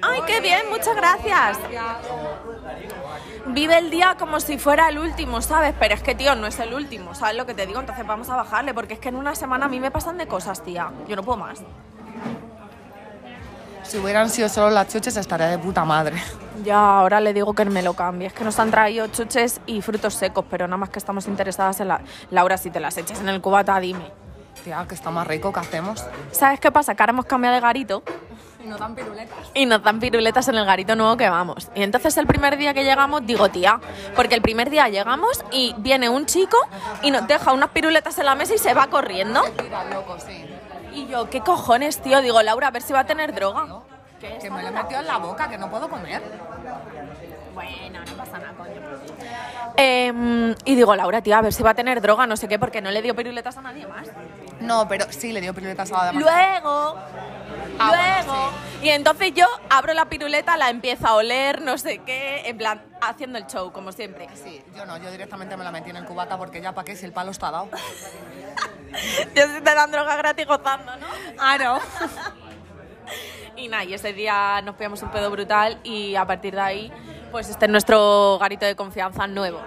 ay, 0.03 0.21
qué 0.27 0.41
bien, 0.41 0.63
muchas 0.69 0.97
gracias 0.97 1.59
vive 3.55 3.79
el 3.79 3.91
día 3.91 4.17
como 4.19 4.41
si 4.41 4.59
fuera 4.59 4.89
el 4.89 4.99
último, 4.99 5.41
¿sabes? 5.43 5.75
Pero 5.79 5.95
es 5.95 6.03
que, 6.03 6.15
tío, 6.15 6.35
no 6.35 6.47
es 6.47 6.59
el 6.61 6.75
último, 6.75 7.15
¿sabes 7.15 7.37
lo 7.37 7.47
que 7.47 7.55
te 7.55 7.67
digo? 7.67 7.81
Entonces 7.81 8.07
vamos 8.07 8.29
a 8.31 8.37
bajarle, 8.37 8.75
porque 8.75 8.95
es 8.95 9.01
que 9.01 9.09
en 9.09 9.17
una 9.17 9.35
semana 9.35 9.67
a 9.67 9.69
mí 9.69 9.81
me 9.81 9.91
pasan 9.91 10.19
de 10.19 10.27
cosas, 10.27 10.63
tía. 10.63 10.91
Yo 11.09 11.17
no 11.17 11.23
puedo 11.23 11.39
más. 11.39 11.61
Si 13.83 13.99
hubieran 13.99 14.31
sido 14.31 14.49
solo 14.49 14.71
las 14.71 14.89
chuches 14.89 15.17
estaría 15.17 15.49
de 15.49 15.59
puta 15.59 15.85
madre. 15.85 16.23
Ya, 16.63 16.79
ahora 16.79 17.21
le 17.21 17.33
digo 17.33 17.55
que 17.55 17.65
me 17.65 17.83
lo 17.83 17.95
cambie. 17.95 18.29
Es 18.29 18.33
que 18.33 18.45
nos 18.45 18.59
han 18.59 18.71
traído 18.71 19.07
chuches 19.09 19.61
y 19.67 19.83
frutos 19.83 20.15
secos, 20.15 20.45
pero 20.49 20.67
nada 20.67 20.77
más 20.77 20.91
que 20.91 20.99
estamos 20.99 21.27
interesadas 21.27 21.81
en 21.81 21.89
la... 21.89 22.01
Laura, 22.31 22.57
si 22.57 22.71
te 22.71 22.79
las 22.79 22.97
echas 22.99 23.21
en 23.21 23.29
el 23.29 23.41
cubata, 23.41 23.81
dime. 23.81 24.13
Tía, 24.63 24.85
que 24.87 24.95
está 24.95 25.11
más 25.11 25.27
rico, 25.27 25.53
¿qué 25.53 25.61
hacemos? 25.61 26.05
¿Sabes 26.31 26.61
qué 26.61 26.71
pasa? 26.71 26.95
Que 26.95 27.03
ahora 27.03 27.13
hemos 27.13 27.25
cambiado 27.25 27.55
de 27.57 27.63
garito 27.63 28.03
Y 28.63 28.67
no 28.67 28.77
dan 28.77 28.95
piruletas. 28.95 29.39
y 29.55 29.67
nos 29.67 29.83
dan 29.83 30.01
piruletas 30.01 30.49
en 30.49 30.57
el 30.57 30.67
garito 30.67 30.95
nuevo 30.97 31.17
que 31.17 31.29
vamos. 31.29 31.71
Y 31.75 31.83
entonces 31.83 32.17
el 32.19 32.27
primer 32.27 32.57
día 32.57 32.75
que 32.75 32.85
llegamos, 32.85 33.27
digo, 33.27 33.49
tía, 33.49 33.81
porque 34.15 34.35
el 34.35 34.43
primer 34.43 34.71
día 34.71 34.89
llegamos 34.89 35.45
y 35.51 35.75
viene 35.79 36.09
un 36.09 36.27
chico 36.27 36.59
y 37.03 37.11
nos 37.11 37.27
deja 37.27 37.53
unas 37.53 37.71
piruletas 37.71 38.19
en 38.19 38.27
la 38.27 38.35
mesa 38.35 38.55
y 38.55 38.59
se 38.59 38.75
va 38.75 38.89
corriendo. 38.89 39.43
Tira, 39.63 39.85
loco, 39.85 40.17
sí. 40.19 40.45
Y 40.93 41.07
yo, 41.07 41.31
¿qué 41.31 41.41
cojones, 41.41 42.03
tío? 42.03 42.21
Digo, 42.21 42.43
Laura, 42.43 42.69
a 42.69 42.71
ver 42.71 42.83
si 42.83 42.93
va 42.93 43.01
a 43.01 43.07
tener 43.07 43.35
droga. 43.35 43.83
Que 44.21 44.51
me 44.51 44.63
lo 44.63 44.69
he 44.69 44.73
metido 44.73 45.01
en 45.01 45.07
la 45.07 45.17
boca, 45.17 45.49
que 45.49 45.57
no 45.57 45.71
puedo 45.71 45.89
comer. 45.89 46.21
Bueno, 47.55 48.01
no 48.05 48.17
pasa 48.17 48.39
nada, 48.39 48.53
coño. 48.57 48.71
Em, 49.77 50.55
y 50.65 50.75
digo, 50.75 50.95
Laura, 50.95 51.23
tía, 51.23 51.39
a 51.39 51.43
ver 51.43 51.53
si 51.53 51.63
va 51.63 51.71
a 51.71 51.75
tener 51.75 52.01
droga, 52.01 52.27
no 52.27 52.37
sé 52.37 52.49
qué, 52.49 52.59
porque 52.59 52.81
no 52.83 52.91
le 52.91 53.01
dio 53.03 53.15
piruletas 53.17 53.57
a 53.57 53.63
nadie 53.63 53.87
más. 53.87 54.09
No, 54.61 54.87
pero 54.89 55.07
sí 55.11 55.33
le 55.33 55.41
dio 55.41 55.55
piruletas 55.55 55.91
a 55.93 55.97
la 55.97 56.05
demás. 56.13 56.23
Luego, 56.23 56.99
Ah, 57.79 58.23
luego. 58.23 58.51
Y 58.83 58.91
entonces 58.91 59.33
yo 59.35 59.47
abro 59.71 59.95
la 59.95 60.05
piruleta, 60.05 60.57
la 60.59 60.69
empiezo 60.69 61.07
a 61.07 61.15
oler, 61.15 61.63
no 61.63 61.79
sé 61.79 61.99
qué, 61.99 62.43
en 62.45 62.59
plan, 62.59 62.83
haciendo 63.01 63.39
el 63.39 63.47
show, 63.47 63.73
como 63.73 63.91
siempre. 63.91 64.29
Sí, 64.35 64.63
yo 64.77 64.85
no, 64.85 64.99
yo 64.99 65.11
directamente 65.11 65.57
me 65.57 65.65
la 65.65 65.71
metí 65.71 65.89
en 65.89 65.97
el 65.97 66.05
cubata 66.05 66.37
porque 66.37 66.61
ya 66.61 66.73
para 66.75 66.85
qué 66.85 66.95
si 66.95 67.07
el 67.07 67.13
palo 67.13 67.31
está 67.31 67.51
dado. 67.51 67.69
Yo 69.37 69.47
si 69.47 69.61
te 69.61 69.75
dan 69.75 69.93
droga 69.93 70.17
gratis 70.17 70.47
gozando, 70.47 70.97
¿no? 70.97 71.07
Claro. 71.37 71.79
Y 73.57 73.69
nada, 73.69 73.85
y 73.85 73.93
ese 73.93 74.15
día 74.15 74.63
nos 74.63 74.77
pillamos 74.77 75.03
un 75.03 75.11
pedo 75.11 75.31
brutal 75.31 75.79
y 75.85 76.15
a 76.15 76.25
partir 76.25 76.55
de 76.55 76.61
ahí, 76.63 76.93
pues 77.31 77.49
este 77.51 77.67
es 77.67 77.71
nuestro 77.71 78.39
garito 78.39 78.65
de 78.65 78.75
confianza 78.75 79.27
nuevo. 79.27 79.61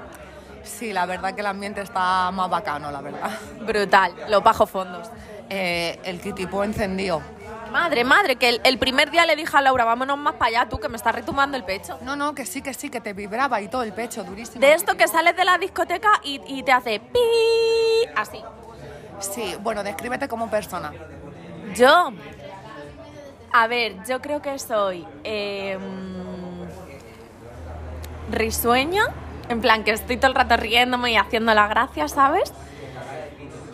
Sí, 0.63 0.93
la 0.93 1.05
verdad 1.05 1.33
que 1.33 1.41
el 1.41 1.47
ambiente 1.47 1.81
está 1.81 2.31
más 2.31 2.49
bacano, 2.49 2.91
la 2.91 3.01
verdad. 3.01 3.31
Brutal, 3.61 4.13
los 4.29 4.43
bajos 4.43 4.69
fondos. 4.69 5.09
Eh, 5.49 5.99
el 6.03 6.19
kitipo 6.21 6.63
encendido. 6.63 7.21
Madre, 7.71 8.03
madre, 8.03 8.35
que 8.35 8.49
el, 8.49 8.61
el 8.63 8.77
primer 8.77 9.09
día 9.09 9.25
le 9.25 9.35
dije 9.35 9.57
a 9.57 9.61
Laura, 9.61 9.83
vámonos 9.83 10.17
más 10.17 10.35
para 10.35 10.49
allá, 10.49 10.69
tú 10.69 10.79
que 10.79 10.87
me 10.89 10.95
estás 10.95 11.15
retumbando 11.15 11.57
el 11.57 11.63
pecho. 11.63 11.97
No, 12.01 12.15
no, 12.15 12.35
que 12.35 12.45
sí, 12.45 12.61
que 12.61 12.73
sí, 12.73 12.89
que 12.89 13.01
te 13.01 13.13
vibraba 13.13 13.59
y 13.61 13.67
todo 13.67 13.83
el 13.83 13.93
pecho, 13.93 14.23
durísimo. 14.23 14.61
De 14.61 14.73
esto 14.73 14.95
que 14.95 15.07
sales 15.07 15.35
de 15.35 15.43
la 15.43 15.57
discoteca 15.57 16.11
y, 16.23 16.39
y 16.45 16.63
te 16.63 16.71
hace 16.71 16.99
pi 16.99 17.19
así. 18.15 18.43
Sí, 19.19 19.55
bueno, 19.61 19.83
descríbete 19.83 20.27
como 20.27 20.49
persona. 20.49 20.91
Yo, 21.75 22.11
a 23.51 23.67
ver, 23.67 23.95
yo 24.07 24.21
creo 24.21 24.41
que 24.41 24.59
soy 24.59 25.07
em, 25.23 25.79
risueña, 28.29 29.05
en 29.49 29.61
plan 29.61 29.83
que 29.83 29.91
estoy 29.91 30.17
todo 30.17 30.27
el 30.27 30.35
rato 30.35 30.57
riéndome 30.57 31.11
y 31.11 31.17
haciendo 31.17 31.53
la 31.53 31.67
gracia, 31.67 32.07
¿sabes? 32.07 32.53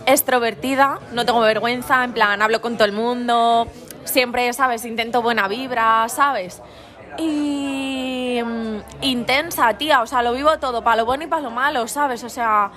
Extrovertida, 0.05 0.99
no 1.11 1.25
tengo 1.25 1.39
vergüenza, 1.41 2.03
en 2.03 2.13
plan 2.13 2.41
hablo 2.41 2.61
con 2.61 2.75
todo 2.75 2.85
el 2.85 2.93
mundo, 2.93 3.67
siempre, 4.05 4.51
¿sabes? 4.53 4.85
Intento 4.85 5.21
buena 5.21 5.47
vibra, 5.47 6.07
¿sabes? 6.09 6.61
Y 7.17 8.39
mm, 8.43 8.77
intensa, 9.01 9.73
tía, 9.77 10.01
o 10.01 10.07
sea, 10.07 10.23
lo 10.23 10.33
vivo 10.33 10.57
todo, 10.59 10.83
para 10.83 10.97
lo 10.97 11.05
bueno 11.05 11.25
y 11.25 11.27
para 11.27 11.41
lo 11.41 11.51
malo, 11.51 11.87
¿sabes? 11.87 12.23
O 12.23 12.29
sea, 12.29 12.71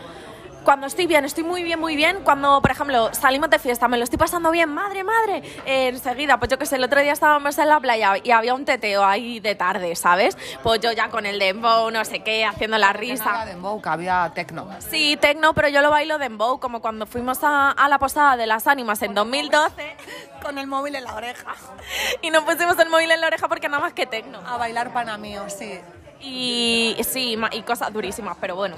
cuando 0.64 0.86
estoy 0.86 1.06
bien, 1.06 1.24
estoy 1.24 1.44
muy 1.44 1.62
bien, 1.62 1.78
muy 1.80 1.96
bien. 1.96 2.20
Cuando, 2.24 2.60
por 2.62 2.70
ejemplo, 2.70 3.12
salimos 3.14 3.50
de 3.50 3.58
fiesta, 3.58 3.88
me 3.88 3.98
lo 3.98 4.04
estoy 4.04 4.18
pasando 4.18 4.50
bien, 4.50 4.68
madre, 4.70 5.04
madre. 5.04 5.42
eh, 5.66 5.88
enseguida, 5.88 6.38
pues 6.38 6.50
yo 6.50 6.58
que 6.58 6.66
sé, 6.66 6.76
el 6.76 6.84
otro 6.84 7.00
día 7.00 7.12
estábamos 7.12 7.58
en 7.58 7.68
la 7.68 7.80
playa 7.80 8.14
y 8.22 8.30
había 8.30 8.54
un 8.54 8.64
teteo 8.64 9.04
ahí 9.04 9.40
de 9.40 9.54
tarde, 9.54 9.94
¿sabes? 9.96 10.36
Pues 10.62 10.80
yo 10.80 10.92
ya 10.92 11.08
con 11.08 11.26
el 11.26 11.38
dembow, 11.38 11.90
no 11.90 12.04
sé 12.04 12.20
qué, 12.20 12.44
haciendo 12.44 12.78
la 12.78 12.92
no 12.92 12.98
risa. 12.98 13.24
era 13.30 13.46
dembow, 13.46 13.80
que 13.82 13.88
había 13.88 14.30
tecno. 14.34 14.68
Sí, 14.90 15.16
tecno, 15.20 15.54
pero 15.54 15.68
yo 15.68 15.82
lo 15.82 15.90
bailo 15.90 16.18
dembow, 16.18 16.60
como 16.60 16.80
cuando 16.80 17.06
fuimos 17.06 17.42
a, 17.42 17.70
a 17.70 17.88
la 17.88 17.98
posada 17.98 18.36
de 18.36 18.46
las 18.46 18.66
ánimas 18.66 19.02
en 19.02 19.14
2012 19.14 19.96
Con 20.42 20.58
el 20.58 20.66
móvil 20.66 20.94
en 20.96 21.04
la 21.04 21.14
oreja. 21.14 21.54
y 22.22 22.30
nos 22.30 22.44
pusimos 22.44 22.78
el 22.78 22.88
móvil 22.88 23.10
en 23.10 23.20
la 23.20 23.26
oreja 23.26 23.48
porque 23.48 23.68
nada 23.68 23.82
más 23.82 23.92
que 23.92 24.06
tecno. 24.06 24.40
A 24.46 24.56
bailar 24.56 24.92
panamío, 24.92 25.48
sí. 25.48 25.78
Y 26.20 26.96
sí, 27.08 27.36
y 27.52 27.62
cosas 27.62 27.92
durísimas, 27.92 28.36
pero 28.40 28.54
bueno. 28.54 28.76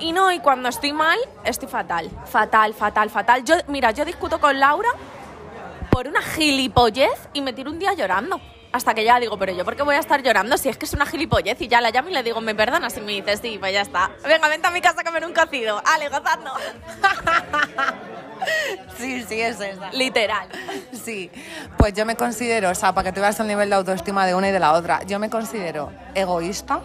Y 0.00 0.12
no, 0.12 0.32
y 0.32 0.40
cuando 0.40 0.68
estoy 0.68 0.92
mal, 0.92 1.18
estoy 1.44 1.68
fatal. 1.68 2.10
Fatal, 2.26 2.74
fatal, 2.74 3.10
fatal. 3.10 3.44
Yo, 3.44 3.56
mira, 3.68 3.90
yo 3.90 4.04
discuto 4.04 4.40
con 4.40 4.58
Laura 4.58 4.88
por 5.90 6.08
una 6.08 6.22
gilipollez 6.22 7.28
y 7.32 7.42
me 7.42 7.52
tiro 7.52 7.70
un 7.70 7.78
día 7.78 7.92
llorando. 7.92 8.40
Hasta 8.72 8.94
que 8.94 9.02
ya 9.04 9.18
digo, 9.18 9.36
pero 9.36 9.52
yo 9.52 9.64
por 9.64 9.74
qué 9.74 9.82
voy 9.82 9.96
a 9.96 9.98
estar 9.98 10.22
llorando 10.22 10.56
si 10.56 10.68
es 10.68 10.78
que 10.78 10.86
es 10.86 10.92
una 10.94 11.04
gilipollez 11.04 11.60
y 11.60 11.66
ya 11.66 11.80
la 11.80 11.90
llamo 11.90 12.08
y 12.08 12.12
le 12.12 12.22
digo, 12.22 12.40
me 12.40 12.54
perdonas 12.54 12.96
y 12.96 13.00
me 13.00 13.12
dice, 13.12 13.36
sí, 13.36 13.58
pues 13.58 13.72
ya 13.72 13.82
está. 13.82 14.10
Venga, 14.24 14.48
vente 14.48 14.68
a 14.68 14.70
mi 14.70 14.80
casa 14.80 15.00
a 15.00 15.04
comer 15.04 15.26
un 15.26 15.34
cocido. 15.34 15.82
Ale, 15.84 16.08
gozando. 16.08 16.52
Sí, 18.96 19.22
sí, 19.24 19.40
es 19.40 19.60
esa. 19.60 19.90
Literal. 19.92 20.48
Sí, 20.92 21.30
pues 21.76 21.92
yo 21.92 22.06
me 22.06 22.16
considero, 22.16 22.70
o 22.70 22.74
sea, 22.74 22.94
para 22.94 23.10
que 23.10 23.12
te 23.12 23.20
veas 23.20 23.38
el 23.40 23.46
nivel 23.46 23.68
de 23.68 23.76
autoestima 23.76 24.26
de 24.26 24.34
una 24.34 24.48
y 24.48 24.52
de 24.52 24.58
la 24.58 24.72
otra, 24.72 25.02
yo 25.04 25.18
me 25.18 25.28
considero 25.28 25.92
egoísta, 26.14 26.80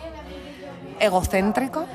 egocéntrica, 1.00 1.86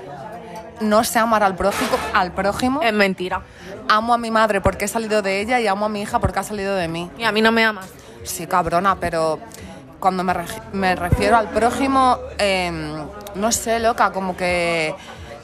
no 0.80 1.04
sé 1.04 1.18
amar 1.18 1.42
al 1.42 1.56
prójimo, 1.56 1.90
al 2.14 2.32
prójimo, 2.32 2.80
Es 2.82 2.92
mentira. 2.92 3.42
amo 3.88 4.14
a 4.14 4.18
mi 4.18 4.30
madre 4.30 4.60
porque 4.60 4.86
he 4.86 4.88
salido 4.88 5.22
de 5.22 5.40
ella 5.40 5.60
y 5.60 5.66
amo 5.66 5.86
a 5.86 5.88
mi 5.88 6.02
hija 6.02 6.18
porque 6.18 6.38
ha 6.40 6.42
salido 6.42 6.74
de 6.74 6.88
mí. 6.88 7.10
Y 7.18 7.24
a 7.24 7.32
mí 7.32 7.40
no 7.42 7.52
me 7.52 7.64
amas. 7.64 7.86
Sí, 8.24 8.46
cabrona, 8.46 8.96
pero 8.96 9.38
cuando 9.98 10.24
me, 10.24 10.34
me 10.72 10.94
refiero 10.96 11.36
al 11.36 11.48
prójimo, 11.50 12.18
em, 12.38 12.94
no 13.34 13.52
sé, 13.52 13.78
loca, 13.80 14.12
como 14.12 14.36
que 14.36 14.94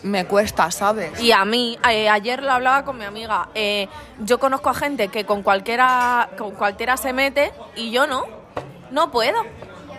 me 0.02 0.24
cuesta, 0.26 0.70
¿sabes? 0.70 1.20
Y 1.20 1.32
a 1.32 1.44
mí, 1.44 1.78
eh, 1.90 2.08
ayer 2.08 2.42
lo 2.42 2.52
hablaba 2.52 2.84
con 2.84 2.96
mi 2.98 3.04
amiga, 3.04 3.48
eh, 3.54 3.88
yo 4.20 4.38
conozco 4.38 4.70
a 4.70 4.74
gente 4.74 5.08
que 5.08 5.24
con 5.24 5.42
cualquiera, 5.42 6.28
con 6.38 6.52
cualquiera 6.52 6.96
se 6.96 7.12
mete 7.12 7.52
y 7.74 7.90
yo 7.90 8.06
no, 8.06 8.24
no 8.90 9.10
puedo, 9.10 9.42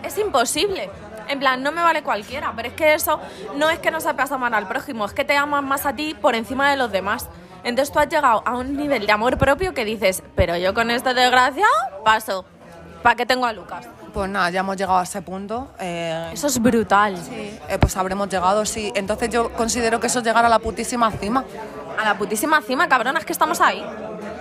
es 0.04 0.18
imposible. 0.18 0.90
En 1.30 1.40
plan, 1.40 1.62
no 1.64 1.72
me 1.72 1.82
vale 1.82 2.04
cualquiera, 2.04 2.54
pero 2.56 2.70
es 2.70 2.74
que 2.74 2.94
eso 2.94 3.20
no 3.56 3.70
es 3.70 3.80
que 3.80 3.92
no 3.92 4.00
sepas 4.00 4.32
amar 4.32 4.54
al 4.56 4.68
prójimo, 4.68 5.06
es 5.06 5.14
que 5.14 5.26
te 5.26 5.36
amas 5.36 5.64
más 5.64 5.86
a 5.86 5.94
ti 5.94 6.16
por 6.20 6.36
encima 6.36 6.70
de 6.72 6.78
los 6.78 6.92
demás. 6.92 7.28
Entonces 7.64 7.92
tú 7.92 8.00
has 8.00 8.08
llegado 8.08 8.44
a 8.46 8.56
un 8.56 8.78
nivel 8.78 9.06
de 9.06 9.12
amor 9.12 9.38
propio 9.38 9.74
que 9.74 9.84
dices, 9.84 10.24
pero 10.36 10.56
yo 10.58 10.74
con 10.74 10.90
este 10.92 11.14
desgraciado 11.14 11.70
paso. 12.04 12.46
¿Para 13.04 13.16
qué 13.16 13.26
tengo 13.26 13.46
a 13.46 13.54
Lucas? 13.54 13.86
Pues 14.14 14.30
nada, 14.30 14.50
ya 14.50 14.62
hemos 14.62 14.76
llegado 14.76 14.98
a 15.00 15.04
ese 15.04 15.22
punto. 15.22 15.70
eh, 15.80 16.30
Eso 16.34 16.48
es 16.48 16.60
brutal. 16.62 17.16
sí, 17.18 17.58
eh, 17.70 17.78
pues 17.80 17.96
habremos 17.98 18.28
llegado, 18.30 18.66
sí. 18.66 18.92
Entonces 18.96 19.30
yo 19.30 19.52
considero 19.54 20.00
que 20.00 20.08
eso 20.08 20.20
es 20.20 20.26
llegar 20.26 20.44
a 20.46 20.50
la 20.50 20.60
putísima 20.60 21.12
cima. 21.12 21.44
A 22.00 22.04
la 22.06 22.18
putísima 22.18 22.62
cima, 22.62 22.88
cabrona, 22.88 23.20
es 23.20 23.26
que 23.26 23.34
estamos 23.34 23.62
ahí. 23.62 23.86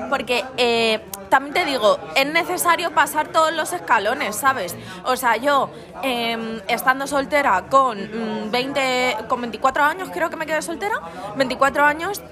Porque 0.08 0.44
eh, 0.56 1.00
también 1.28 1.54
te 1.54 1.64
digo, 1.64 1.98
es 2.14 2.26
necesario 2.26 2.92
pasar 2.92 3.28
todos 3.28 3.52
los 3.52 3.72
escalones, 3.72 4.36
¿sabes? 4.36 4.76
O 5.04 5.16
sea, 5.16 5.36
yo 5.36 5.70
eh, 6.02 6.62
estando 6.68 7.06
soltera 7.06 7.66
con 7.68 7.98
mm, 8.46 8.50
20, 8.50 9.16
con 9.28 9.40
24 9.40 9.84
años, 9.84 10.10
creo 10.12 10.30
que 10.30 10.36
me 10.36 10.46
quedé 10.46 10.62
soltera, 10.62 11.00
24 11.36 11.84
años, 11.84 12.22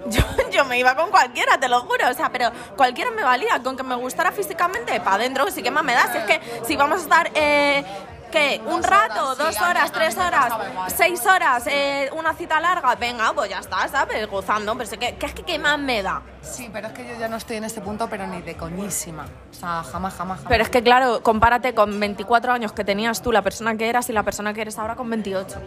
yo, 0.06 0.22
yo 0.50 0.64
me 0.64 0.78
iba 0.78 0.94
con 0.94 1.10
cualquiera, 1.10 1.58
te 1.58 1.68
lo 1.68 1.80
juro. 1.80 2.08
O 2.10 2.14
sea, 2.14 2.30
pero 2.30 2.50
cualquiera 2.76 3.10
me 3.10 3.22
valía, 3.22 3.62
con 3.62 3.76
que 3.76 3.82
me 3.82 3.94
gustara 3.94 4.32
físicamente, 4.32 4.98
para 5.00 5.16
adentro, 5.16 5.50
sí 5.50 5.62
que 5.62 5.70
más 5.70 5.84
me 5.84 5.94
da. 5.94 6.10
Si 6.12 6.18
es 6.18 6.24
que 6.24 6.40
si 6.66 6.76
vamos 6.76 7.00
a 7.00 7.02
estar, 7.02 7.30
eh, 7.34 7.84
¿qué? 8.30 8.60
Un 8.66 8.82
rato, 8.82 9.34
dos 9.34 9.60
horas, 9.60 9.92
tres 9.92 10.16
horas, 10.16 10.52
seis 10.94 11.24
horas, 11.26 11.64
eh, 11.66 12.10
una 12.16 12.32
cita 12.34 12.60
larga, 12.60 12.94
venga, 12.94 13.32
pues 13.32 13.50
ya 13.50 13.58
está, 13.58 13.86
¿sabes? 13.88 14.28
Gozando, 14.28 14.72
pero 14.76 14.84
es 14.90 14.96
que, 14.96 15.16
que 15.16 15.26
es 15.26 15.34
que 15.34 15.42
¿qué 15.42 15.58
más 15.58 15.78
me 15.78 16.02
da? 16.02 16.22
Sí, 16.42 16.70
pero 16.72 16.88
es 16.88 16.92
que 16.94 17.06
yo 17.06 17.14
ya 17.18 17.28
no 17.28 17.36
estoy 17.36 17.56
en 17.56 17.64
ese 17.64 17.80
punto, 17.80 18.08
pero 18.08 18.26
ni 18.26 18.40
de 18.42 18.56
coñísima. 18.56 19.26
O 19.50 19.54
sea, 19.54 19.82
jamás, 19.82 20.14
jamás, 20.14 20.38
jamás. 20.38 20.40
Pero 20.48 20.62
es 20.62 20.70
que, 20.70 20.82
claro, 20.82 21.22
compárate 21.22 21.74
con 21.74 21.98
24 22.00 22.52
años 22.52 22.72
que 22.72 22.84
tenías 22.84 23.20
tú, 23.22 23.30
la 23.32 23.42
persona 23.42 23.76
que 23.76 23.88
eras 23.88 24.08
y 24.08 24.12
la 24.12 24.22
persona 24.22 24.54
que 24.54 24.62
eres 24.62 24.78
ahora 24.78 24.94
con 24.96 25.10
28. 25.10 25.58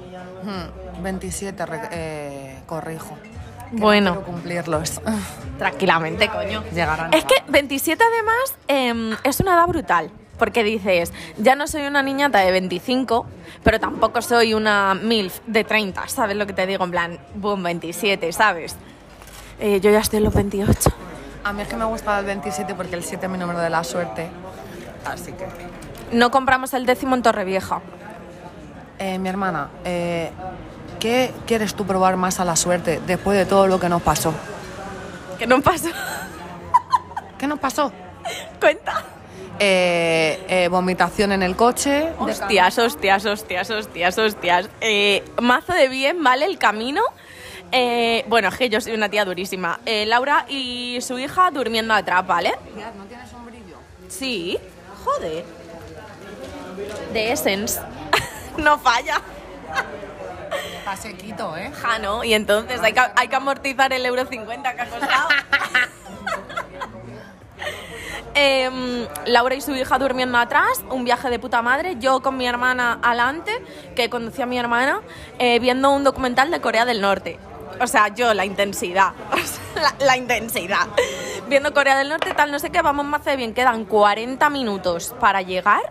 Hmm, 0.43 1.03
27, 1.03 1.65
re- 1.65 1.89
eh, 1.91 2.63
corrijo. 2.65 3.15
Que 3.22 3.29
no 3.79 3.82
Bueno. 3.82 4.12
quiero 4.13 4.25
cumplirlos. 4.25 5.01
Tranquilamente, 5.58 6.29
coño. 6.29 6.63
Llegarán. 6.74 7.13
Es 7.13 7.25
que 7.25 7.36
27 7.48 8.03
además 8.03 8.55
em, 8.67 9.15
es 9.24 9.39
una 9.39 9.53
edad 9.55 9.67
brutal. 9.67 10.12
Porque 10.37 10.63
dices, 10.63 11.13
ya 11.37 11.55
no 11.55 11.67
soy 11.67 11.83
una 11.83 12.01
niñata 12.01 12.39
de 12.39 12.51
25, 12.51 13.25
pero 13.63 13.79
tampoco 13.79 14.21
soy 14.21 14.53
una 14.53 14.95
MILF 14.95 15.39
de 15.45 15.63
30, 15.63 16.07
¿sabes 16.07 16.35
lo 16.35 16.47
que 16.47 16.53
te 16.53 16.65
digo? 16.65 16.83
En 16.83 16.91
plan, 16.91 17.19
boom, 17.35 17.63
27, 17.63 18.31
¿sabes? 18.33 18.75
Eh, 19.59 19.79
yo 19.79 19.91
ya 19.91 19.99
estoy 19.99 20.17
en 20.17 20.23
los 20.23 20.33
28. 20.33 20.89
A 21.43 21.53
mí 21.53 21.61
es 21.61 21.67
que 21.67 21.75
me 21.75 21.85
gusta 21.85 22.19
el 22.19 22.25
27 22.25 22.73
porque 22.73 22.95
el 22.95 23.03
7 23.03 23.25
es 23.25 23.31
mi 23.31 23.37
número 23.37 23.59
de 23.59 23.69
la 23.69 23.83
suerte. 23.83 24.29
Así 25.05 25.33
que. 25.33 25.45
No 26.11 26.31
compramos 26.31 26.73
el 26.73 26.85
décimo 26.85 27.15
en 27.15 27.21
Torrevieja. 27.21 27.81
Eh, 28.99 29.19
mi 29.19 29.29
hermana, 29.29 29.69
eh, 29.83 30.31
¿qué 30.99 31.33
quieres 31.45 31.75
tú 31.75 31.85
probar 31.85 32.15
más 32.15 32.39
a 32.39 32.45
la 32.45 32.55
suerte 32.55 33.01
después 33.05 33.37
de 33.37 33.45
todo 33.45 33.67
lo 33.67 33.79
que 33.79 33.89
nos 33.89 34.01
pasó? 34.01 34.33
¿Qué 35.37 35.47
no 35.47 35.61
pasa? 35.61 35.89
¿Qué 37.37 37.47
nos 37.47 37.59
pasó? 37.59 37.91
Cuenta. 38.59 39.03
Eh, 39.59 40.43
eh, 40.47 40.67
vomitación 40.67 41.31
en 41.31 41.43
el 41.43 41.55
coche. 41.55 42.09
Hostias, 42.17 42.77
hostias, 42.77 43.25
hostias, 43.25 43.69
hostias, 43.69 44.17
hostias. 44.17 44.69
Eh, 44.81 45.23
mazo 45.41 45.73
de 45.73 45.88
bien, 45.89 46.23
¿vale? 46.23 46.45
El 46.45 46.57
camino. 46.57 47.01
Eh, 47.71 48.23
bueno, 48.27 48.50
es 48.50 48.57
que 48.57 48.69
yo 48.69 48.79
soy 48.81 48.93
una 48.93 49.09
tía 49.09 49.25
durísima. 49.25 49.79
Eh, 49.85 50.05
Laura 50.05 50.45
y 50.47 51.00
su 51.01 51.17
hija 51.17 51.50
durmiendo 51.51 51.93
atrás, 51.93 52.25
¿vale? 52.25 52.53
¿No 52.95 53.05
tienes 53.05 53.33
un 53.33 53.45
brillo? 53.45 53.77
Sí. 54.09 54.57
Joder. 55.03 55.43
De 57.13 57.31
Essence. 57.31 57.79
no 58.57 58.77
falla. 58.77 59.21
Está 60.77 60.95
sequito, 60.97 61.57
¿eh? 61.57 61.71
Ja, 61.71 61.97
¿no? 61.97 62.23
Y 62.23 62.33
entonces 62.33 62.79
hay 62.83 62.93
que, 62.93 63.01
hay 63.15 63.27
que 63.27 63.35
amortizar 63.35 63.91
el 63.93 64.05
euro 64.05 64.25
50 64.25 64.75
que 64.75 64.81
ha 64.81 64.89
costado. 64.89 65.29
Em, 68.35 69.07
Laura 69.25 69.55
y 69.55 69.61
su 69.61 69.75
hija 69.75 69.99
durmiendo 69.99 70.37
atrás, 70.37 70.83
un 70.89 71.03
viaje 71.03 71.29
de 71.29 71.39
puta 71.39 71.61
madre, 71.61 71.97
yo 71.99 72.21
con 72.21 72.35
mi 72.35 72.47
hermana 72.47 72.99
alante, 73.01 73.51
que 73.95 74.09
conducía 74.09 74.45
a 74.45 74.47
mi 74.47 74.57
hermana, 74.57 75.01
eh, 75.37 75.59
viendo 75.59 75.91
un 75.91 76.03
documental 76.03 76.49
de 76.49 76.59
Corea 76.59 76.85
del 76.85 77.01
Norte. 77.01 77.39
O 77.79 77.87
sea, 77.87 78.07
yo, 78.09 78.33
la 78.33 78.45
intensidad, 78.45 79.13
la, 79.75 79.93
la 79.99 80.17
intensidad. 80.17 80.87
Viendo 81.47 81.73
Corea 81.73 81.97
del 81.97 82.09
Norte, 82.09 82.33
tal, 82.33 82.51
no 82.51 82.59
sé 82.59 82.71
qué, 82.71 82.81
vamos 82.81 83.05
más 83.05 83.23
de 83.25 83.35
bien, 83.35 83.53
quedan 83.53 83.85
40 83.85 84.49
minutos 84.49 85.13
para 85.19 85.41
llegar 85.41 85.81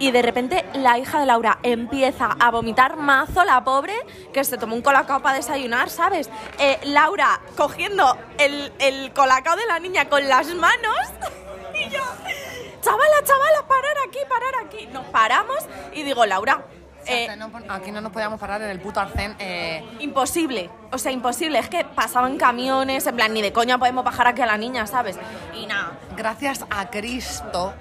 y 0.00 0.10
de 0.10 0.22
repente 0.22 0.64
la 0.74 0.98
hija 0.98 1.20
de 1.20 1.26
Laura 1.26 1.58
empieza 1.62 2.36
a 2.40 2.50
vomitar 2.50 2.96
mazo, 2.96 3.44
la 3.44 3.62
pobre, 3.62 3.94
que 4.32 4.42
se 4.44 4.56
tomó 4.56 4.74
un 4.74 4.82
colacao 4.82 5.20
para 5.20 5.36
desayunar, 5.36 5.90
¿sabes? 5.90 6.30
Eh, 6.58 6.80
Laura 6.84 7.40
cogiendo 7.56 8.16
el, 8.38 8.72
el 8.78 9.12
colacao 9.12 9.56
de 9.56 9.66
la 9.66 9.78
niña 9.78 10.08
con 10.08 10.26
las 10.26 10.46
manos 10.54 10.96
yo, 11.90 12.02
chavala, 12.82 13.22
chavala, 13.24 13.66
parar 13.68 13.96
aquí, 14.08 14.18
parar 14.28 14.64
aquí. 14.66 14.86
Nos 14.92 15.06
paramos 15.06 15.58
y 15.92 16.02
digo, 16.02 16.24
Laura, 16.26 16.64
eh, 17.06 17.34
no 17.36 17.50
aquí 17.70 17.90
no 17.92 18.00
nos 18.02 18.12
podíamos 18.12 18.38
parar 18.38 18.60
en 18.62 18.68
el 18.70 18.78
puto 18.78 19.00
arcén. 19.00 19.34
eh, 19.38 19.82
imposible, 20.00 20.70
o 20.92 20.98
sea, 20.98 21.10
imposible. 21.10 21.58
Es 21.58 21.68
que 21.68 21.84
pasaban 21.84 22.36
camiones, 22.36 23.06
en 23.06 23.16
plan, 23.16 23.32
ni 23.32 23.40
de 23.42 23.52
coña 23.52 23.78
podemos 23.78 24.04
bajar 24.04 24.26
aquí 24.28 24.42
a 24.42 24.46
la 24.46 24.58
niña, 24.58 24.86
¿sabes? 24.86 25.18
Y 25.54 25.66
nada. 25.66 25.92
gracias 26.16 26.64
a 26.68 26.90
Cristo 26.90 27.72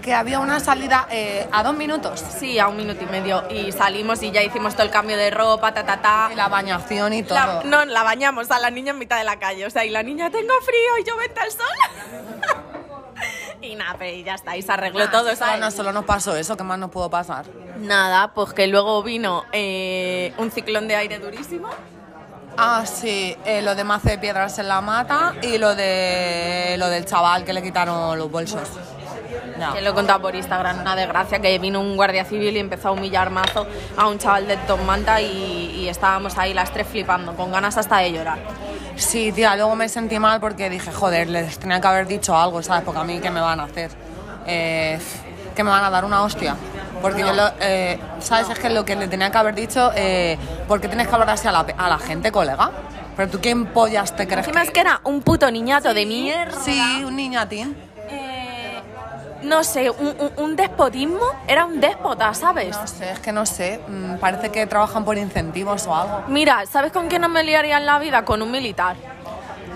que 0.00 0.14
había 0.14 0.40
una 0.40 0.60
salida 0.60 1.06
eh, 1.10 1.46
a 1.52 1.62
dos 1.62 1.74
minutos. 1.76 2.20
Sí, 2.38 2.58
a 2.58 2.68
un 2.68 2.76
minuto 2.78 3.02
y 3.04 3.06
medio. 3.06 3.44
Y 3.50 3.70
salimos 3.72 4.22
y 4.22 4.30
ya 4.30 4.42
hicimos 4.42 4.72
todo 4.74 4.84
el 4.84 4.90
cambio 4.90 5.16
de 5.18 5.30
ropa, 5.30 5.72
ta, 5.74 5.84
ta, 5.84 6.00
ta. 6.00 6.30
Y 6.32 6.34
la 6.34 6.48
bañación 6.48 7.12
y 7.12 7.22
todo. 7.22 7.38
La- 7.38 7.62
no, 7.64 7.84
la 7.84 8.02
bañamos 8.02 8.50
a 8.50 8.58
la 8.58 8.70
niña 8.70 8.92
en 8.92 8.98
mitad 8.98 9.18
de 9.18 9.24
la 9.24 9.38
calle. 9.38 9.66
O 9.66 9.70
sea, 9.70 9.84
y 9.84 9.90
la 9.90 10.02
niña, 10.02 10.30
tengo 10.30 10.52
frío 10.62 10.98
y 11.00 11.04
yo 11.04 11.16
vente 11.18 11.40
al 11.40 11.50
sol. 11.50 12.64
y 13.66 13.74
nada, 13.74 13.96
pero 13.98 14.16
ya 14.24 14.34
está, 14.34 14.56
y 14.56 14.62
se 14.62 14.72
arregló 14.72 15.08
todo, 15.10 15.34
¿sabes? 15.36 15.60
no, 15.60 15.70
solo 15.70 15.92
nos 15.92 16.04
pasó 16.04 16.36
eso, 16.36 16.56
¿qué 16.56 16.64
más 16.64 16.78
nos 16.78 16.90
pudo 16.90 17.10
pasar? 17.10 17.46
Nada, 17.78 18.32
pues 18.34 18.52
que 18.52 18.66
luego 18.66 19.02
vino 19.02 19.44
eh, 19.52 20.32
un 20.38 20.50
ciclón 20.50 20.88
de 20.88 20.96
aire 20.96 21.18
durísimo. 21.18 21.68
Ah, 22.56 22.84
sí, 22.86 23.36
eh, 23.44 23.62
lo 23.62 23.74
de 23.74 23.82
mazo 23.82 24.08
de 24.08 24.18
piedras 24.18 24.58
en 24.58 24.68
la 24.68 24.80
mata 24.80 25.34
y 25.42 25.58
lo 25.58 25.74
de 25.74 26.76
lo 26.78 26.88
del 26.88 27.04
chaval 27.04 27.44
que 27.44 27.52
le 27.52 27.62
quitaron 27.62 28.16
los 28.16 28.30
bolsos. 28.30 28.68
Ya. 29.68 29.72
Que 29.72 29.82
lo 29.82 29.90
he 29.90 29.94
contado 29.94 30.20
por 30.20 30.34
Instagram, 30.34 30.80
una 30.80 30.94
desgracia, 30.96 31.38
que 31.38 31.58
vino 31.58 31.80
un 31.80 31.96
guardia 31.96 32.24
civil 32.24 32.56
y 32.56 32.60
empezó 32.60 32.88
a 32.88 32.92
humillar 32.92 33.30
mazo 33.30 33.66
a 33.96 34.06
un 34.08 34.18
chaval 34.18 34.46
de 34.46 34.56
Tom 34.58 34.82
Manta 34.84 35.20
y, 35.20 35.72
y 35.76 35.88
estábamos 35.88 36.36
ahí 36.38 36.52
las 36.54 36.72
tres 36.72 36.86
flipando, 36.86 37.34
con 37.34 37.50
ganas 37.52 37.76
hasta 37.76 37.98
de 37.98 38.12
llorar. 38.12 38.38
Sí, 38.96 39.32
tía, 39.32 39.56
luego 39.56 39.74
me 39.74 39.88
sentí 39.88 40.18
mal 40.18 40.40
porque 40.40 40.70
dije, 40.70 40.92
joder, 40.92 41.28
les 41.28 41.58
tenía 41.58 41.80
que 41.80 41.86
haber 41.86 42.06
dicho 42.06 42.36
algo, 42.36 42.62
¿sabes? 42.62 42.84
Porque 42.84 43.00
a 43.00 43.04
mí, 43.04 43.18
¿qué 43.20 43.30
me 43.30 43.40
van 43.40 43.60
a 43.60 43.64
hacer? 43.64 43.90
Eh, 44.46 44.98
que 45.54 45.64
me 45.64 45.70
van 45.70 45.84
a 45.84 45.90
dar 45.90 46.04
una 46.04 46.22
hostia. 46.22 46.56
Porque 47.02 47.20
yo, 47.20 47.32
lo, 47.32 47.50
eh, 47.60 47.98
¿sabes? 48.20 48.48
Es 48.50 48.58
que 48.58 48.70
lo 48.70 48.84
que 48.84 48.96
le 48.96 49.08
tenía 49.08 49.30
que 49.30 49.38
haber 49.38 49.54
dicho, 49.54 49.90
eh, 49.94 50.38
¿por 50.68 50.80
qué 50.80 50.88
tienes 50.88 51.08
que 51.08 51.12
hablar 51.12 51.30
así 51.30 51.48
a 51.48 51.52
la, 51.52 51.66
a 51.76 51.88
la 51.88 51.98
gente, 51.98 52.30
colega? 52.32 52.70
Pero 53.16 53.30
tú, 53.30 53.40
¿quién 53.40 53.66
pollas 53.66 54.16
te 54.16 54.26
crees 54.26 54.46
Encima 54.46 54.62
es 54.62 54.70
que 54.70 54.80
era 54.80 55.00
un 55.04 55.22
puto 55.22 55.50
niñato 55.50 55.92
de 55.92 56.06
mierda. 56.06 56.58
Sí, 56.64 57.04
un 57.04 57.16
niñatín. 57.16 57.76
No 59.44 59.62
sé, 59.62 59.90
un, 59.90 60.56
despotismo, 60.56 61.20
era 61.46 61.66
un 61.66 61.80
déspota, 61.80 62.32
¿sabes? 62.32 62.76
No 62.76 62.86
sé, 62.86 63.10
es 63.10 63.18
que 63.20 63.30
no 63.30 63.44
sé. 63.44 63.80
mm, 63.86 64.14
parece 64.16 64.50
que 64.50 64.66
trabajan 64.66 65.04
por 65.04 65.18
incentivos 65.18 65.86
o 65.86 65.94
algo. 65.94 66.22
Mira, 66.28 66.64
¿sabes 66.66 66.92
con 66.92 67.08
quién 67.08 67.20
no 67.22 67.28
me 67.28 67.44
liaría 67.44 67.76
en 67.76 67.84
la 67.86 67.98
vida? 67.98 68.24
Con 68.24 68.40
un 68.40 68.50
militar. 68.50 68.96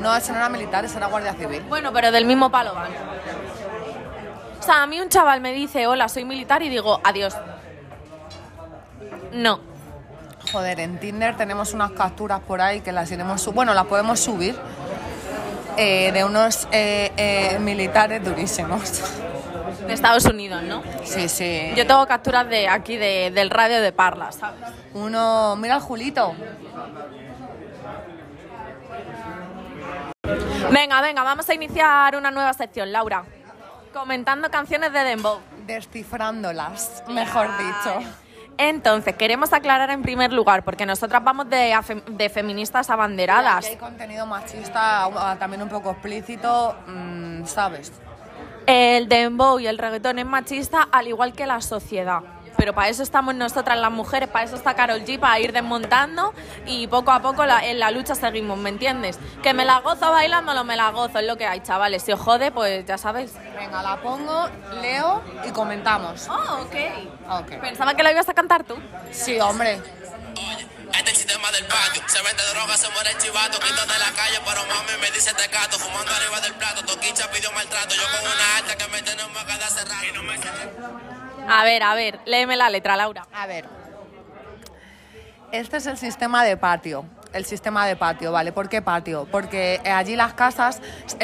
No, 0.00 0.14
ese 0.16 0.32
no 0.32 0.38
era 0.38 0.48
militar, 0.48 0.84
ese 0.84 0.96
era 0.96 1.08
guardia 1.08 1.34
civil. 1.34 1.62
Bueno, 1.68 1.92
pero 1.92 2.10
del 2.10 2.24
mismo 2.24 2.50
palo 2.50 2.74
van. 2.74 2.90
O 4.58 4.62
sea, 4.62 4.82
a 4.82 4.86
mí 4.86 5.00
un 5.00 5.08
chaval 5.08 5.40
me 5.40 5.52
dice, 5.52 5.86
hola, 5.86 6.08
soy 6.08 6.24
militar, 6.24 6.62
y 6.62 6.68
digo, 6.68 7.00
adiós. 7.04 7.36
No. 9.32 9.60
Joder, 10.52 10.80
en 10.80 10.98
Tinder 10.98 11.36
tenemos 11.36 11.74
unas 11.74 11.90
capturas 11.90 12.40
por 12.40 12.62
ahí 12.62 12.80
que 12.80 12.90
las 12.90 13.10
iremos 13.10 13.44
Bueno, 13.52 13.74
las 13.74 13.84
podemos 13.84 14.18
subir. 14.18 14.58
eh, 15.76 16.10
de 16.12 16.24
unos 16.24 16.66
eh, 16.72 17.12
eh, 17.16 17.58
militares 17.60 18.24
durísimos. 18.24 19.02
De 19.88 19.94
Estados 19.94 20.24
Unidos, 20.26 20.62
¿no? 20.62 20.82
Sí, 21.02 21.28
sí. 21.28 21.72
Yo 21.74 21.86
tengo 21.86 22.06
capturas 22.06 22.48
de 22.48 22.68
aquí, 22.68 22.96
de- 22.96 23.30
del 23.34 23.50
radio 23.50 23.80
de 23.80 23.90
Parla, 23.90 24.30
¿sabes? 24.32 24.60
Uno. 24.94 25.56
Mira 25.56 25.74
al 25.76 25.80
Julito. 25.80 26.34
Venga, 30.70 31.00
venga, 31.00 31.22
vamos 31.22 31.48
a 31.48 31.54
iniciar 31.54 32.16
una 32.16 32.30
nueva 32.30 32.52
sección, 32.52 32.92
Laura. 32.92 33.24
Comentando 33.92 34.50
canciones 34.50 34.92
de 34.92 35.00
Dembow. 35.04 35.40
Descifrándolas, 35.66 37.02
mejor 37.08 37.48
dicho. 37.58 38.00
Entonces, 38.58 39.14
queremos 39.16 39.52
aclarar 39.52 39.90
en 39.90 40.02
primer 40.02 40.32
lugar, 40.32 40.64
porque 40.64 40.84
nosotras 40.84 41.22
vamos 41.22 41.48
de, 41.48 41.74
de 42.08 42.28
feministas 42.28 42.90
abanderadas. 42.90 43.66
hay 43.66 43.76
contenido 43.76 44.26
machista, 44.26 45.04
ah, 45.04 45.36
también 45.38 45.62
un 45.62 45.68
poco 45.68 45.92
explícito, 45.92 46.76
mm, 46.88 47.44
¿sabes? 47.46 47.92
El 48.68 49.08
dembow 49.08 49.58
y 49.58 49.66
el 49.66 49.78
reggaetón 49.78 50.18
es 50.18 50.26
machista, 50.26 50.86
al 50.92 51.08
igual 51.08 51.32
que 51.32 51.46
la 51.46 51.62
sociedad. 51.62 52.20
Pero 52.58 52.74
para 52.74 52.88
eso 52.90 53.02
estamos 53.02 53.34
nosotras 53.34 53.78
las 53.78 53.90
mujeres, 53.90 54.28
para 54.28 54.44
eso 54.44 54.56
está 54.56 54.74
Carol 54.74 55.00
G, 55.06 55.18
para 55.18 55.40
ir 55.40 55.52
desmontando 55.54 56.34
y 56.66 56.86
poco 56.88 57.10
a 57.12 57.22
poco 57.22 57.46
la- 57.46 57.64
en 57.64 57.78
la 57.78 57.90
lucha 57.90 58.14
seguimos, 58.14 58.58
¿me 58.58 58.68
entiendes? 58.68 59.18
Que 59.42 59.54
me 59.54 59.64
la 59.64 59.78
gozo 59.78 60.10
bailándolo, 60.10 60.64
me 60.64 60.76
la 60.76 60.90
gozo, 60.90 61.18
es 61.18 61.26
lo 61.26 61.36
que 61.38 61.46
hay, 61.46 61.60
chavales. 61.60 62.02
Si 62.02 62.12
os 62.12 62.20
jode, 62.20 62.50
pues 62.50 62.84
ya 62.84 62.98
sabéis. 62.98 63.32
Venga, 63.58 63.82
la 63.82 63.96
pongo, 64.02 64.48
leo 64.82 65.22
y 65.48 65.50
comentamos. 65.52 66.28
Oh, 66.28 66.64
ok. 66.64 67.40
Ok. 67.40 67.60
Pensaba 67.62 67.94
que 67.94 68.02
lo 68.02 68.10
ibas 68.10 68.28
a 68.28 68.34
cantar 68.34 68.64
tú. 68.64 68.74
Sí, 69.12 69.40
hombre. 69.40 69.80
Este 70.98 71.12
es 71.12 71.16
el 71.16 71.28
sistema 71.28 71.50
del 71.52 71.64
patio. 71.66 72.02
Se 72.08 72.20
vende 72.22 72.42
droga, 72.52 72.76
se 72.76 72.90
muere 72.90 73.10
el 73.10 73.18
chivato. 73.18 73.60
Quito 73.60 73.82
de 73.86 73.98
la 73.98 74.10
calle, 74.16 74.40
pero 74.44 74.66
mami 74.66 75.00
me 75.00 75.10
dice 75.12 75.32
tecato. 75.32 75.78
Fumando 75.78 76.10
arriba 76.10 76.40
del 76.40 76.54
plato. 76.54 76.84
Toquicha 76.84 77.30
pidió 77.30 77.52
maltrato. 77.52 77.94
Yo 77.94 78.02
con 78.02 78.26
una 78.26 78.56
alta 78.58 78.76
que 78.76 78.90
me 78.90 79.02
tiene 79.02 79.22
de 79.22 79.64
hace 79.64 79.84
rato. 79.84 80.06
Y 80.06 80.12
no 80.12 80.22
me 80.24 80.34
A 81.48 81.64
ver, 81.64 81.82
a 81.84 81.94
ver, 81.94 82.20
léeme 82.26 82.56
la 82.56 82.68
letra, 82.68 82.96
Laura. 82.96 83.26
A 83.32 83.46
ver. 83.46 83.68
Este 85.52 85.76
es 85.76 85.86
el 85.86 85.96
sistema 85.96 86.44
de 86.44 86.56
patio. 86.56 87.04
El 87.32 87.44
sistema 87.44 87.86
de 87.86 87.94
patio, 87.94 88.32
¿vale? 88.32 88.52
¿Por 88.52 88.68
qué 88.68 88.80
patio? 88.80 89.26
Porque 89.30 89.80
eh, 89.84 89.90
allí 89.90 90.16
las 90.16 90.32
casas 90.32 90.80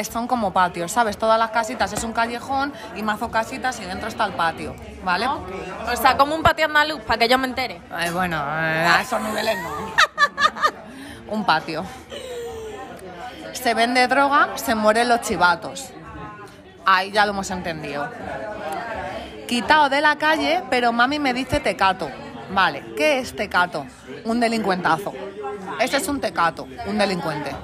son 0.09 0.27
como 0.27 0.53
patios, 0.53 0.91
¿sabes? 0.91 1.17
Todas 1.17 1.39
las 1.39 1.49
casitas 1.49 1.91
es 1.93 2.03
un 2.03 2.13
callejón 2.13 2.73
y 2.95 3.01
mazo 3.01 3.31
casitas 3.31 3.79
y 3.79 3.85
dentro 3.85 4.07
está 4.07 4.25
el 4.25 4.33
patio, 4.33 4.75
¿vale? 5.03 5.27
O 5.27 5.95
sea, 5.95 6.15
como 6.15 6.35
un 6.35 6.43
patio 6.43 6.65
andaluz, 6.65 7.01
para 7.01 7.17
que 7.17 7.27
yo 7.27 7.39
me 7.39 7.47
entere. 7.47 7.81
Bueno, 8.13 8.37
eh, 8.37 8.85
a 8.87 9.01
esos 9.01 9.19
niveles 9.21 9.57
no. 9.63 9.69
un 11.33 11.43
patio. 11.43 11.83
Se 13.53 13.73
vende 13.73 14.07
droga, 14.07 14.49
se 14.55 14.75
mueren 14.75 15.09
los 15.09 15.21
chivatos. 15.21 15.89
Ahí 16.85 17.11
ya 17.11 17.25
lo 17.25 17.31
hemos 17.31 17.49
entendido. 17.49 18.07
Quitado 19.47 19.89
de 19.89 20.01
la 20.01 20.17
calle, 20.17 20.63
pero 20.69 20.91
mami 20.91 21.17
me 21.17 21.33
dice 21.33 21.59
tecato. 21.59 22.09
Vale, 22.49 22.93
¿qué 22.95 23.19
es 23.19 23.35
tecato? 23.35 23.85
Un 24.23 24.39
delincuentazo. 24.39 25.13
Ese 25.79 25.97
es 25.97 26.07
un 26.07 26.21
tecato, 26.21 26.67
un 26.85 26.97
delincuente. 26.97 27.55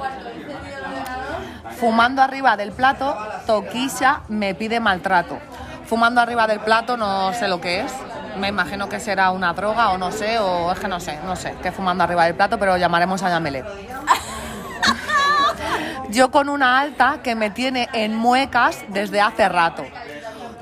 Fumando 1.80 2.22
arriba 2.22 2.58
del 2.58 2.72
plato, 2.72 3.16
Toquisha 3.46 4.22
me 4.28 4.56
pide 4.56 4.80
maltrato. 4.80 5.40
Fumando 5.86 6.22
arriba 6.22 6.48
del 6.48 6.60
plato 6.60 6.98
no 6.98 7.34
sé 7.34 7.48
lo 7.48 7.60
que 7.60 7.82
es. 7.82 7.92
Me 8.38 8.48
imagino 8.48 8.88
que 8.88 9.00
será 9.00 9.32
una 9.32 9.54
droga 9.54 9.92
o 9.92 9.98
no 9.98 10.12
sé, 10.12 10.40
o 10.40 10.72
es 10.72 10.80
que 10.80 10.88
no 10.88 11.00
sé, 11.00 11.20
no 11.26 11.36
sé, 11.36 11.56
que 11.62 11.72
fumando 11.72 12.04
arriba 12.04 12.26
del 12.26 12.36
plato, 12.36 12.58
pero 12.58 12.78
llamaremos 12.78 13.22
a 13.24 13.30
Yamele. 13.30 13.66
Yo 16.10 16.32
con 16.32 16.50
una 16.50 16.80
alta 16.80 17.20
que 17.24 17.36
me 17.36 17.50
tiene 17.50 17.90
en 17.94 18.16
muecas 18.16 18.84
desde 18.90 19.22
hace 19.22 19.48
rato. 19.50 19.84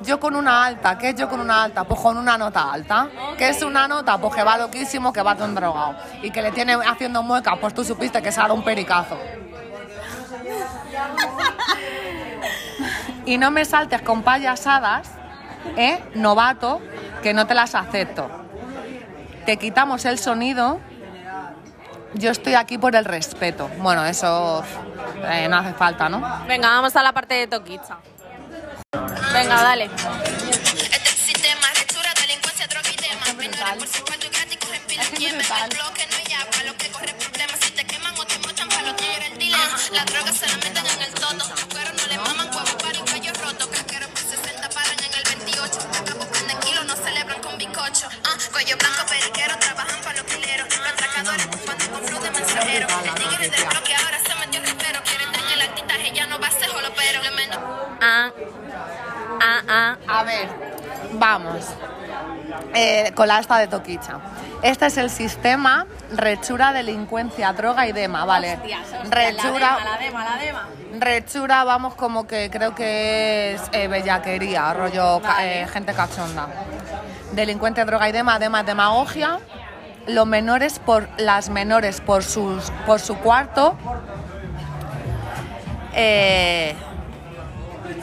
Yo 0.09 0.19
con 0.19 0.35
una 0.35 0.65
alta, 0.65 0.97
¿qué 0.97 1.09
es 1.09 1.15
yo 1.15 1.29
con 1.29 1.39
una 1.39 1.65
alta? 1.65 1.83
Pues 1.83 1.99
con 1.99 2.17
una 2.17 2.35
nota 2.35 2.71
alta. 2.71 3.09
¿Qué 3.37 3.49
es 3.49 3.61
una 3.61 3.87
nota? 3.87 4.17
Pues 4.17 4.33
que 4.33 4.43
va 4.43 4.57
loquísimo, 4.57 5.13
que 5.13 5.21
va 5.21 5.35
todo 5.35 5.47
drogado. 5.49 5.97
Y 6.23 6.31
que 6.31 6.41
le 6.41 6.49
tiene 6.49 6.73
haciendo 6.73 7.21
muecas, 7.21 7.59
pues 7.61 7.75
tú 7.75 7.83
supiste 7.83 8.19
que 8.19 8.31
se 8.31 8.39
ha 8.39 8.43
dado 8.43 8.55
un 8.55 8.63
pericazo. 8.63 9.19
Y 13.27 13.37
no 13.37 13.51
me 13.51 13.63
saltes 13.65 14.01
con 14.01 14.23
payasadas, 14.23 15.11
¿eh? 15.77 16.03
Novato, 16.15 16.81
que 17.21 17.35
no 17.35 17.45
te 17.45 17.53
las 17.53 17.75
acepto. 17.75 18.31
Te 19.45 19.57
quitamos 19.57 20.05
el 20.05 20.17
sonido. 20.17 20.79
Yo 22.15 22.31
estoy 22.31 22.55
aquí 22.55 22.79
por 22.79 22.95
el 22.95 23.05
respeto. 23.05 23.69
Bueno, 23.77 24.03
eso 24.05 24.63
eh, 25.29 25.47
no 25.47 25.57
hace 25.57 25.73
falta, 25.73 26.09
¿no? 26.09 26.19
Venga, 26.47 26.69
vamos 26.69 26.95
a 26.95 27.03
la 27.03 27.13
parte 27.13 27.35
de 27.35 27.45
Toquicha. 27.45 27.97
Venga, 29.39 29.55
dale. 29.63 29.85
Este 29.85 30.97
es 30.97 31.13
el 31.13 31.33
sistema, 31.33 31.67
rechura, 31.73 32.13
delincuencia, 32.19 32.67
droga 32.67 32.89
y 32.91 32.97
demás. 32.97 33.35
Menores 33.35 33.77
por 33.77 33.87
su 33.87 34.03
cuarto 34.03 34.25
y 34.25 34.29
gratis 34.29 34.57
cogen 34.59 34.81
pila 34.85 35.03
y 35.05 35.15
queman. 35.15 35.61
Al 35.63 35.69
bloque 35.69 36.07
no 36.11 36.17
hay 36.17 36.33
agua, 36.33 36.63
los 36.65 36.75
que 36.75 36.89
problemas. 36.89 37.59
Si 37.61 37.71
te 37.71 37.85
queman 37.85 38.19
o 38.19 38.25
te 38.25 38.37
mochan, 38.39 38.67
para 38.67 38.81
los 38.81 38.95
que 38.95 39.15
era 39.15 39.27
el 39.27 39.37
dilema. 39.37 39.77
Las 39.93 40.05
drogas 40.07 40.35
se 40.35 40.45
la 40.45 40.57
meten 40.57 40.85
en 40.85 41.01
el. 41.03 41.68
Vamos. 61.37 61.65
Eh, 62.73 63.11
con 63.15 63.27
la 63.27 63.39
esta 63.39 63.57
de 63.57 63.67
Toquicha. 63.67 64.19
Este 64.61 64.87
es 64.87 64.97
el 64.97 65.09
sistema 65.09 65.85
rechura, 66.15 66.73
delincuencia, 66.73 67.53
droga 67.53 67.87
y 67.87 67.91
dema, 67.91 68.25
¿vale? 68.25 68.55
Hostias, 68.55 68.87
rechura, 69.09 69.77
La 69.83 69.97
dema, 69.97 70.25
la 70.25 70.37
dema, 70.37 70.37
la 70.37 70.37
dema. 70.43 70.67
rechura, 70.99 71.63
vamos, 71.63 71.95
como 71.95 72.27
que 72.27 72.49
creo 72.49 72.73
que 72.75 73.53
es 73.53 73.61
eh, 73.71 73.87
bellaquería, 73.87 74.73
rollo 74.73 75.19
Vale. 75.21 75.61
eh, 75.61 75.67
gente 75.67 75.93
cachonda. 75.93 76.47
Delincuencia, 77.31 77.85
droga 77.85 78.09
y 78.09 78.11
dema, 78.11 78.39
dema, 78.39 78.63
demagogia. 78.63 79.39
Los 80.07 80.25
menores 80.25 80.79
por 80.79 81.07
las 81.17 81.49
menores 81.49 82.01
por 82.01 82.23
sus 82.23 82.71
por 82.85 82.99
su 82.99 83.15
cuarto. 83.17 83.77
Eh, 85.93 86.75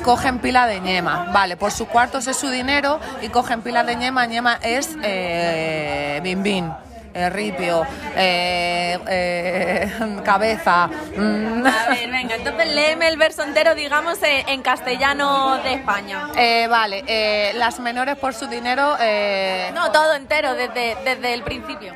cogen 0.02 0.38
pila 0.38 0.66
de 0.66 0.80
ñema. 0.80 1.30
Vale, 1.32 1.56
por 1.56 1.70
su 1.72 1.86
cuartos 1.86 2.26
es 2.26 2.36
su 2.36 2.48
dinero 2.50 3.00
y 3.22 3.28
cogen 3.28 3.62
pila 3.62 3.82
de 3.84 3.96
ñema. 3.96 4.26
ñema 4.26 4.58
es 4.62 4.90
eh, 5.02 6.20
bim 6.22 6.42
bim, 6.42 6.70
eh, 7.14 7.30
ripio, 7.30 7.86
eh, 8.14 8.98
eh, 9.08 10.20
cabeza. 10.24 10.88
mm, 11.16 11.66
A 11.66 11.88
ver, 11.88 12.10
venga, 12.10 12.34
entonces 12.36 12.66
léeme 12.68 13.08
el 13.08 13.16
verso 13.16 13.42
entero, 13.42 13.74
digamos, 13.74 14.22
en, 14.22 14.48
en 14.48 14.62
castellano 14.62 15.56
de 15.62 15.74
España. 15.74 16.28
eh, 16.36 16.66
vale, 16.68 17.04
eh, 17.06 17.52
las 17.56 17.78
menores 17.80 18.16
por 18.16 18.34
su 18.34 18.46
dinero. 18.46 18.96
eh, 19.00 19.70
No, 19.74 19.90
todo 19.92 20.14
entero, 20.14 20.54
desde, 20.54 20.96
desde 21.04 21.34
el 21.34 21.42
principio. 21.42 21.92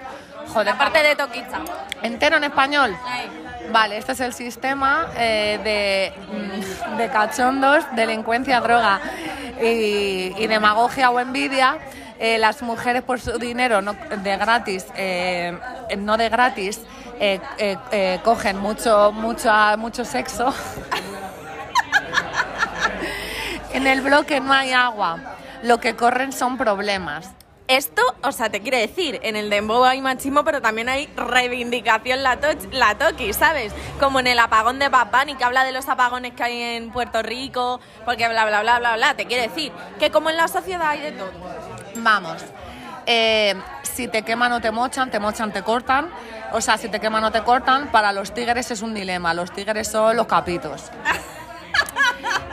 Joder, 0.53 0.67
La 0.67 0.79
parte 0.79 1.03
de 1.03 1.15
Toquicha. 1.15 1.61
entero 2.03 2.37
en 2.39 2.45
español. 2.45 2.97
Ahí. 3.07 3.31
Vale, 3.73 3.99
este 3.99 4.13
es 4.13 4.21
el 4.21 4.33
sistema 4.33 5.11
eh, 5.17 5.61
de, 5.63 6.13
mm, 6.33 6.97
de 6.97 7.09
cachondos, 7.09 7.85
delincuencia, 7.95 8.61
droga 8.61 9.01
y, 9.63 10.47
demagogia 10.47 11.11
o 11.11 11.21
envidia. 11.21 11.79
Eh, 12.19 12.39
las 12.39 12.63
mujeres 12.63 13.03
por 13.03 13.21
su 13.21 13.39
dinero 13.39 13.81
no, 13.81 13.95
de 13.95 14.37
gratis, 14.37 14.87
eh, 14.97 15.57
no 15.97 16.17
de 16.17 16.29
gratis, 16.29 16.81
eh, 17.21 17.39
eh, 17.59 18.19
cogen 18.25 18.59
mucho, 18.59 19.13
mucho, 19.13 19.53
mucho 19.79 20.05
sexo. 20.05 20.53
en 23.73 23.87
el 23.87 24.01
bloque 24.01 24.41
no 24.41 24.53
hay 24.53 24.73
agua. 24.73 25.37
Lo 25.63 25.79
que 25.79 25.95
corren 25.95 26.33
son 26.33 26.59
problemas. 26.59 27.31
Esto, 27.71 28.03
o 28.25 28.33
sea, 28.33 28.51
te 28.51 28.61
quiere 28.61 28.79
decir, 28.79 29.21
en 29.23 29.37
el 29.37 29.49
dembow 29.49 29.85
hay 29.85 30.01
machismo, 30.01 30.43
pero 30.43 30.61
también 30.61 30.89
hay 30.89 31.07
reivindicación 31.17 32.21
la, 32.25 32.41
toch- 32.41 32.69
la 32.73 32.99
toki, 32.99 33.33
¿sabes? 33.33 33.73
Como 34.01 34.19
en 34.19 34.27
el 34.27 34.41
apagón 34.41 34.81
de 34.81 34.89
Bunny, 34.89 35.37
que 35.37 35.45
habla 35.45 35.63
de 35.63 35.71
los 35.71 35.89
apagones 35.89 36.33
que 36.35 36.43
hay 36.43 36.61
en 36.61 36.91
Puerto 36.91 37.23
Rico, 37.23 37.79
porque 38.05 38.29
bla, 38.29 38.45
bla, 38.45 38.63
bla, 38.63 38.81
bla, 38.81 38.97
bla. 38.97 39.15
Te 39.15 39.27
quiere 39.27 39.47
decir 39.47 39.71
que 40.01 40.11
como 40.11 40.31
en 40.31 40.37
la 40.37 40.49
sociedad 40.49 40.89
hay 40.89 41.01
de 41.01 41.13
todo. 41.13 41.31
Vamos. 41.95 42.43
Eh, 43.07 43.55
si 43.85 44.09
te 44.09 44.23
queman 44.23 44.51
o 44.51 44.61
te 44.61 44.73
mochan, 44.73 45.09
te 45.09 45.21
mochan, 45.21 45.53
te 45.53 45.63
cortan. 45.63 46.11
O 46.53 46.61
sea, 46.61 46.77
si 46.77 46.89
te 46.89 46.99
queman 46.99 47.23
o 47.23 47.31
te 47.31 47.43
cortan, 47.45 47.93
para 47.93 48.13
los 48.13 48.35
tigres 48.35 48.69
es 48.73 48.83
un 48.83 48.95
dilema. 48.95 49.33
Los 49.33 49.53
tigres 49.53 49.87
son 49.87 50.17
los 50.17 50.27
capitos. 50.27 50.91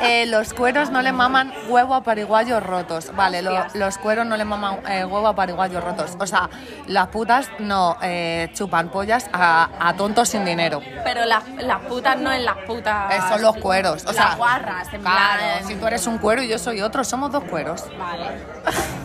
Eh, 0.01 0.25
los 0.27 0.53
cueros 0.53 0.91
no 0.91 1.01
le 1.01 1.11
maman 1.11 1.51
huevo 1.69 1.95
a 1.95 2.03
pariguayos 2.03 2.61
rotos. 2.63 3.15
Vale, 3.15 3.41
lo- 3.41 3.65
los 3.73 3.97
cueros 3.97 4.25
no 4.27 4.37
le 4.37 4.45
maman 4.45 4.79
eh, 4.87 5.03
huevo 5.05 5.27
a 5.27 5.35
pariguayos 5.35 5.83
rotos. 5.83 6.15
O 6.19 6.27
sea, 6.27 6.49
las 6.85 7.07
putas 7.07 7.49
no 7.59 7.97
eh, 8.01 8.49
chupan 8.53 8.89
pollas 8.89 9.27
a, 9.33 9.69
a 9.79 9.93
tontos 9.95 10.29
sin 10.29 10.45
dinero. 10.45 10.81
Pero 11.03 11.25
las, 11.25 11.43
las 11.59 11.79
putas 11.81 12.17
no 12.19 12.31
en 12.31 12.45
las 12.45 12.57
putas. 12.67 13.27
Son 13.29 13.41
los 13.41 13.57
cueros. 13.57 14.03
O 14.03 14.07
las 14.07 14.15
sea, 14.15 14.35
guarras, 14.35 14.93
en 14.93 15.01
claro, 15.01 15.39
plan. 15.39 15.67
si 15.67 15.75
tú 15.75 15.87
eres 15.87 16.05
un 16.07 16.17
cuero 16.19 16.41
y 16.43 16.47
yo 16.47 16.59
soy 16.59 16.81
otro, 16.81 17.03
somos 17.03 17.31
dos 17.31 17.43
cueros. 17.45 17.83
Vale. 17.97 18.25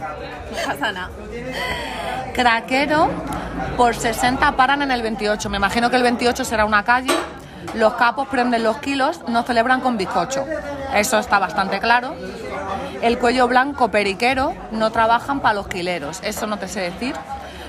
No 0.53 0.59
pasa 0.69 0.93
nada. 0.93 1.09
Craquero, 2.35 3.11
por 3.77 3.95
60 3.95 4.53
paran 4.57 4.83
en 4.83 4.91
el 4.91 5.03
28. 5.03 5.49
Me 5.49 5.57
imagino 5.57 5.89
que 5.91 5.97
el 5.97 6.03
28 6.03 6.45
será 6.45 6.65
una 6.65 6.83
calle. 6.85 7.13
Los 7.75 7.95
capos 7.95 8.29
prenden 8.29 8.63
los 8.63 8.79
kilos, 8.79 9.21
no 9.29 9.43
celebran 9.43 9.81
con 9.81 9.97
bizcocho. 9.97 10.45
Eso 10.95 11.19
está 11.19 11.39
bastante 11.39 11.81
claro. 11.81 12.15
El 13.03 13.19
cuello 13.19 13.49
blanco 13.49 13.91
periquero 13.91 14.55
no 14.71 14.91
trabajan 14.93 15.41
para 15.41 15.55
los 15.55 15.69
quileros. 15.69 16.21
Eso 16.23 16.47
no 16.47 16.59
te 16.59 16.69
sé 16.69 16.81
decir. 16.81 17.15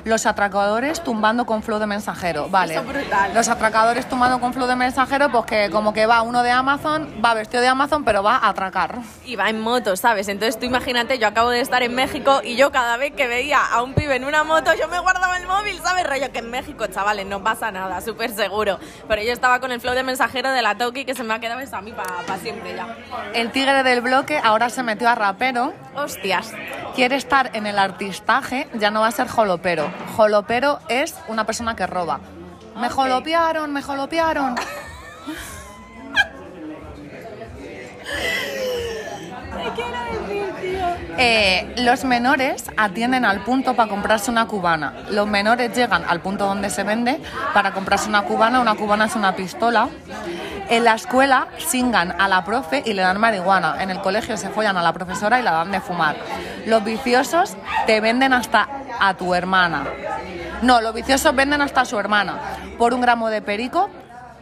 Los 0.05 0.25
atracadores 0.25 1.03
tumbando 1.03 1.45
con 1.45 1.63
flow 1.63 1.79
de 1.79 1.87
mensajero. 1.87 2.49
Vale. 2.49 2.73
Eso 2.73 2.83
es 2.83 2.87
brutal. 2.87 3.33
Los 3.33 3.47
atracadores 3.47 4.07
tumbando 4.07 4.39
con 4.39 4.53
flow 4.53 4.67
de 4.67 4.75
mensajero, 4.75 5.29
pues 5.29 5.45
que 5.45 5.69
como 5.69 5.93
que 5.93 6.05
va 6.05 6.21
uno 6.21 6.43
de 6.43 6.51
Amazon, 6.51 7.09
va 7.23 7.33
vestido 7.33 7.61
de 7.61 7.69
Amazon, 7.69 8.03
pero 8.03 8.21
va 8.21 8.37
a 8.37 8.49
atracar. 8.49 8.97
Y 9.25 9.35
va 9.35 9.49
en 9.49 9.61
moto, 9.61 9.95
¿sabes? 9.95 10.27
Entonces 10.27 10.59
tú 10.59 10.65
imagínate, 10.65 11.19
yo 11.19 11.27
acabo 11.27 11.49
de 11.49 11.61
estar 11.61 11.83
en 11.83 11.95
México 11.95 12.41
y 12.43 12.55
yo 12.55 12.71
cada 12.71 12.97
vez 12.97 13.13
que 13.13 13.27
veía 13.27 13.59
a 13.65 13.81
un 13.81 13.93
pibe 13.93 14.15
en 14.15 14.25
una 14.25 14.43
moto, 14.43 14.71
yo 14.73 14.87
me 14.87 14.99
guardaba 14.99 15.37
el 15.37 15.47
móvil, 15.47 15.79
¿sabes? 15.81 16.05
Rollo 16.05 16.31
que 16.31 16.39
en 16.39 16.51
México, 16.51 16.87
chavales, 16.87 17.25
no 17.25 17.41
pasa 17.43 17.71
nada, 17.71 18.01
súper 18.01 18.31
seguro. 18.31 18.79
Pero 19.07 19.21
yo 19.21 19.31
estaba 19.31 19.59
con 19.59 19.71
el 19.71 19.79
flow 19.79 19.95
de 19.95 20.03
mensajero 20.03 20.51
de 20.51 20.61
la 20.61 20.77
Toki 20.77 21.05
que 21.05 21.15
se 21.15 21.23
me 21.23 21.33
ha 21.33 21.39
quedado 21.39 21.59
eso 21.61 21.77
a 21.77 21.81
mí 21.81 21.93
para 21.93 22.37
siempre 22.39 22.75
ya. 22.75 22.97
El 23.33 23.51
tigre 23.51 23.83
del 23.83 24.01
bloque 24.01 24.39
ahora 24.43 24.69
se 24.69 24.83
metió 24.83 25.09
a 25.09 25.15
rapero. 25.15 25.73
Hostias. 25.95 26.53
quiere 26.95 27.15
estar 27.15 27.51
en 27.53 27.67
el 27.67 27.77
artistaje, 27.77 28.67
ya 28.73 28.91
no 28.91 29.01
va 29.01 29.07
a 29.07 29.11
ser 29.11 29.27
jolopero. 29.27 29.92
Jolopero 30.15 30.79
es 30.89 31.15
una 31.27 31.45
persona 31.45 31.75
que 31.75 31.87
roba. 31.87 32.19
Me 32.79 32.87
Ok. 32.87 32.93
jolopearon, 32.93 33.71
me 33.71 33.81
jolopearon. 33.81 34.55
Eh, 41.17 41.73
los 41.77 42.03
menores 42.05 42.65
atienden 42.75 43.23
al 43.25 43.41
punto 43.43 43.75
para 43.75 43.89
comprarse 43.89 44.31
una 44.31 44.47
cubana. 44.47 44.93
Los 45.11 45.27
menores 45.27 45.75
llegan 45.75 46.03
al 46.07 46.21
punto 46.21 46.45
donde 46.45 46.69
se 46.69 46.83
vende 46.83 47.19
para 47.53 47.71
comprarse 47.71 48.09
una 48.09 48.23
cubana. 48.23 48.59
Una 48.59 48.75
cubana 48.75 49.05
es 49.05 49.15
una 49.15 49.35
pistola. 49.35 49.89
En 50.69 50.83
la 50.83 50.95
escuela 50.95 51.47
singan 51.67 52.19
a 52.19 52.27
la 52.27 52.43
profe 52.43 52.81
y 52.85 52.93
le 52.93 53.01
dan 53.03 53.19
marihuana. 53.19 53.81
En 53.83 53.91
el 53.91 54.01
colegio 54.01 54.37
se 54.37 54.49
follan 54.49 54.75
a 54.77 54.81
la 54.81 54.93
profesora 54.93 55.39
y 55.39 55.43
la 55.43 55.51
dan 55.51 55.71
de 55.71 55.81
fumar. 55.81 56.15
Los 56.65 56.83
viciosos 56.83 57.55
te 57.85 58.01
venden 58.01 58.33
hasta 58.33 58.67
a 58.99 59.13
tu 59.13 59.33
hermana. 59.33 59.85
No, 60.61 60.81
los 60.81 60.93
viciosos 60.93 61.35
venden 61.35 61.61
hasta 61.61 61.81
a 61.81 61.85
su 61.85 61.99
hermana. 61.99 62.37
Por 62.77 62.93
un 62.93 63.01
gramo 63.01 63.29
de 63.29 63.41
perico 63.41 63.89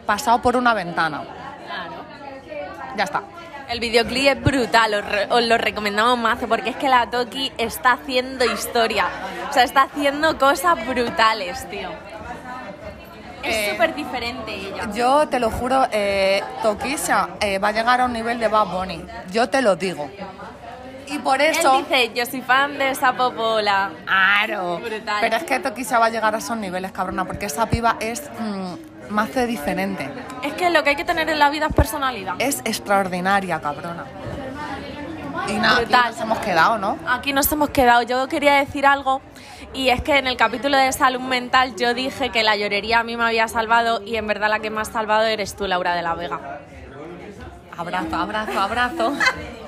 pasado 0.06 0.42
por 0.42 0.56
una 0.56 0.74
ventana. 0.74 1.24
Ya 2.96 3.04
está. 3.06 3.22
El 3.70 3.80
videoclip 3.80 4.28
es 4.28 4.44
brutal, 4.44 4.94
os, 4.96 5.06
re- 5.06 5.28
os 5.30 5.42
lo 5.44 5.58
recomendamos 5.58 6.18
mazo 6.20 6.48
porque 6.48 6.72
es 6.72 6.76
que 6.76 6.90
la 6.90 7.10
Toki 7.10 7.52
está 7.58 7.94
haciendo 7.94 8.44
historia. 8.44 9.06
O 9.50 9.54
sea, 9.54 9.64
está 9.64 9.84
haciendo 9.84 10.38
cosas 10.38 10.86
brutales, 10.86 11.70
tío. 11.70 11.90
Es 13.44 13.56
Eh, 13.56 13.72
súper 13.72 13.96
diferente 13.96 14.54
ella. 14.54 14.92
Yo 14.94 15.28
te 15.30 15.40
lo 15.40 15.50
juro, 15.50 15.88
eh, 15.92 16.44
Tokisha 16.62 17.30
eh, 17.40 17.58
va 17.60 17.70
a 17.70 17.72
llegar 17.72 18.02
a 18.02 18.06
un 18.06 18.14
nivel 18.14 18.40
de 18.40 18.48
Bad 18.50 18.68
Bunny. 18.68 19.04
Yo 19.32 19.50
te 19.50 19.62
lo 19.62 19.76
digo. 19.78 20.12
Y 21.12 21.20
por 21.20 21.42
eso... 21.42 21.76
Él 21.76 21.86
dice, 21.86 22.12
yo 22.16 22.26
soy 22.26 22.42
fan 22.42 22.78
de 22.78 22.92
esa 22.92 23.14
popola. 23.14 23.92
Claro. 24.06 24.80
Brutal. 24.80 25.18
Pero 25.22 25.36
es 25.36 25.44
que 25.44 25.60
Tokisha 25.60 26.00
va 26.00 26.06
a 26.06 26.10
llegar 26.10 26.34
a 26.34 26.38
esos 26.38 26.58
niveles, 26.58 26.92
cabrona, 26.92 27.26
porque 27.26 27.48
esa 27.48 27.66
piba 27.68 27.98
es 28.00 28.30
mm, 28.40 29.12
más 29.12 29.34
de 29.34 29.46
diferente. 29.46 30.10
Es 30.44 30.54
que 30.54 30.70
lo 30.70 30.84
que 30.84 30.92
hay 30.92 30.96
que 30.96 31.04
tener 31.04 31.30
en 31.30 31.38
la 31.38 31.50
vida 31.50 31.68
es 31.68 31.74
personalidad. 31.74 32.36
Es 32.40 32.62
extraordinaria, 32.64 33.60
cabrona. 33.60 34.06
Y 35.48 35.54
nada, 35.54 35.82
aquí 35.82 35.92
nos 35.92 36.22
hemos 36.22 36.40
quedado, 36.40 36.78
¿no? 36.78 36.98
Aquí 37.08 37.34
nos 37.34 37.52
hemos 37.52 37.70
quedado. 37.72 38.04
Yo 38.04 38.28
quería 38.28 38.56
decir 38.56 38.86
algo 38.86 39.22
y 39.74 39.90
es 39.90 40.02
que 40.02 40.18
en 40.18 40.28
el 40.28 40.38
capítulo 40.38 40.78
de 40.78 40.92
salud 40.94 41.20
mental 41.20 41.76
yo 41.76 41.94
dije 41.94 42.30
que 42.30 42.44
la 42.44 42.56
llorería 42.56 43.00
a 43.00 43.04
mí 43.04 43.18
me 43.18 43.24
había 43.24 43.48
salvado 43.48 44.02
y 44.06 44.16
en 44.16 44.28
verdad 44.28 44.50
la 44.50 44.60
que 44.60 44.70
me 44.70 44.82
has 44.82 44.90
salvado 44.90 45.26
eres 45.26 45.56
tú, 45.56 45.68
Laura 45.68 45.96
de 45.96 46.02
la 46.04 46.14
Vega. 46.16 46.62
Abrazo, 47.78 48.16
abrazo, 48.16 48.60
abrazo. 48.60 49.14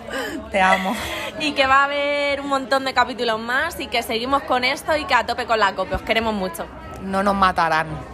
Te 0.51 0.61
amo. 0.61 0.95
Y 1.39 1.53
que 1.53 1.65
va 1.65 1.81
a 1.81 1.83
haber 1.85 2.41
un 2.41 2.47
montón 2.47 2.85
de 2.85 2.93
capítulos 2.93 3.39
más 3.39 3.79
y 3.79 3.87
que 3.87 4.03
seguimos 4.03 4.43
con 4.43 4.63
esto 4.63 4.95
y 4.95 5.05
que 5.05 5.13
a 5.13 5.25
tope 5.25 5.45
con 5.45 5.59
la 5.59 5.73
copia. 5.73 5.97
Os 5.97 6.03
queremos 6.03 6.33
mucho. 6.33 6.65
No 7.01 7.23
nos 7.23 7.35
matarán. 7.35 8.12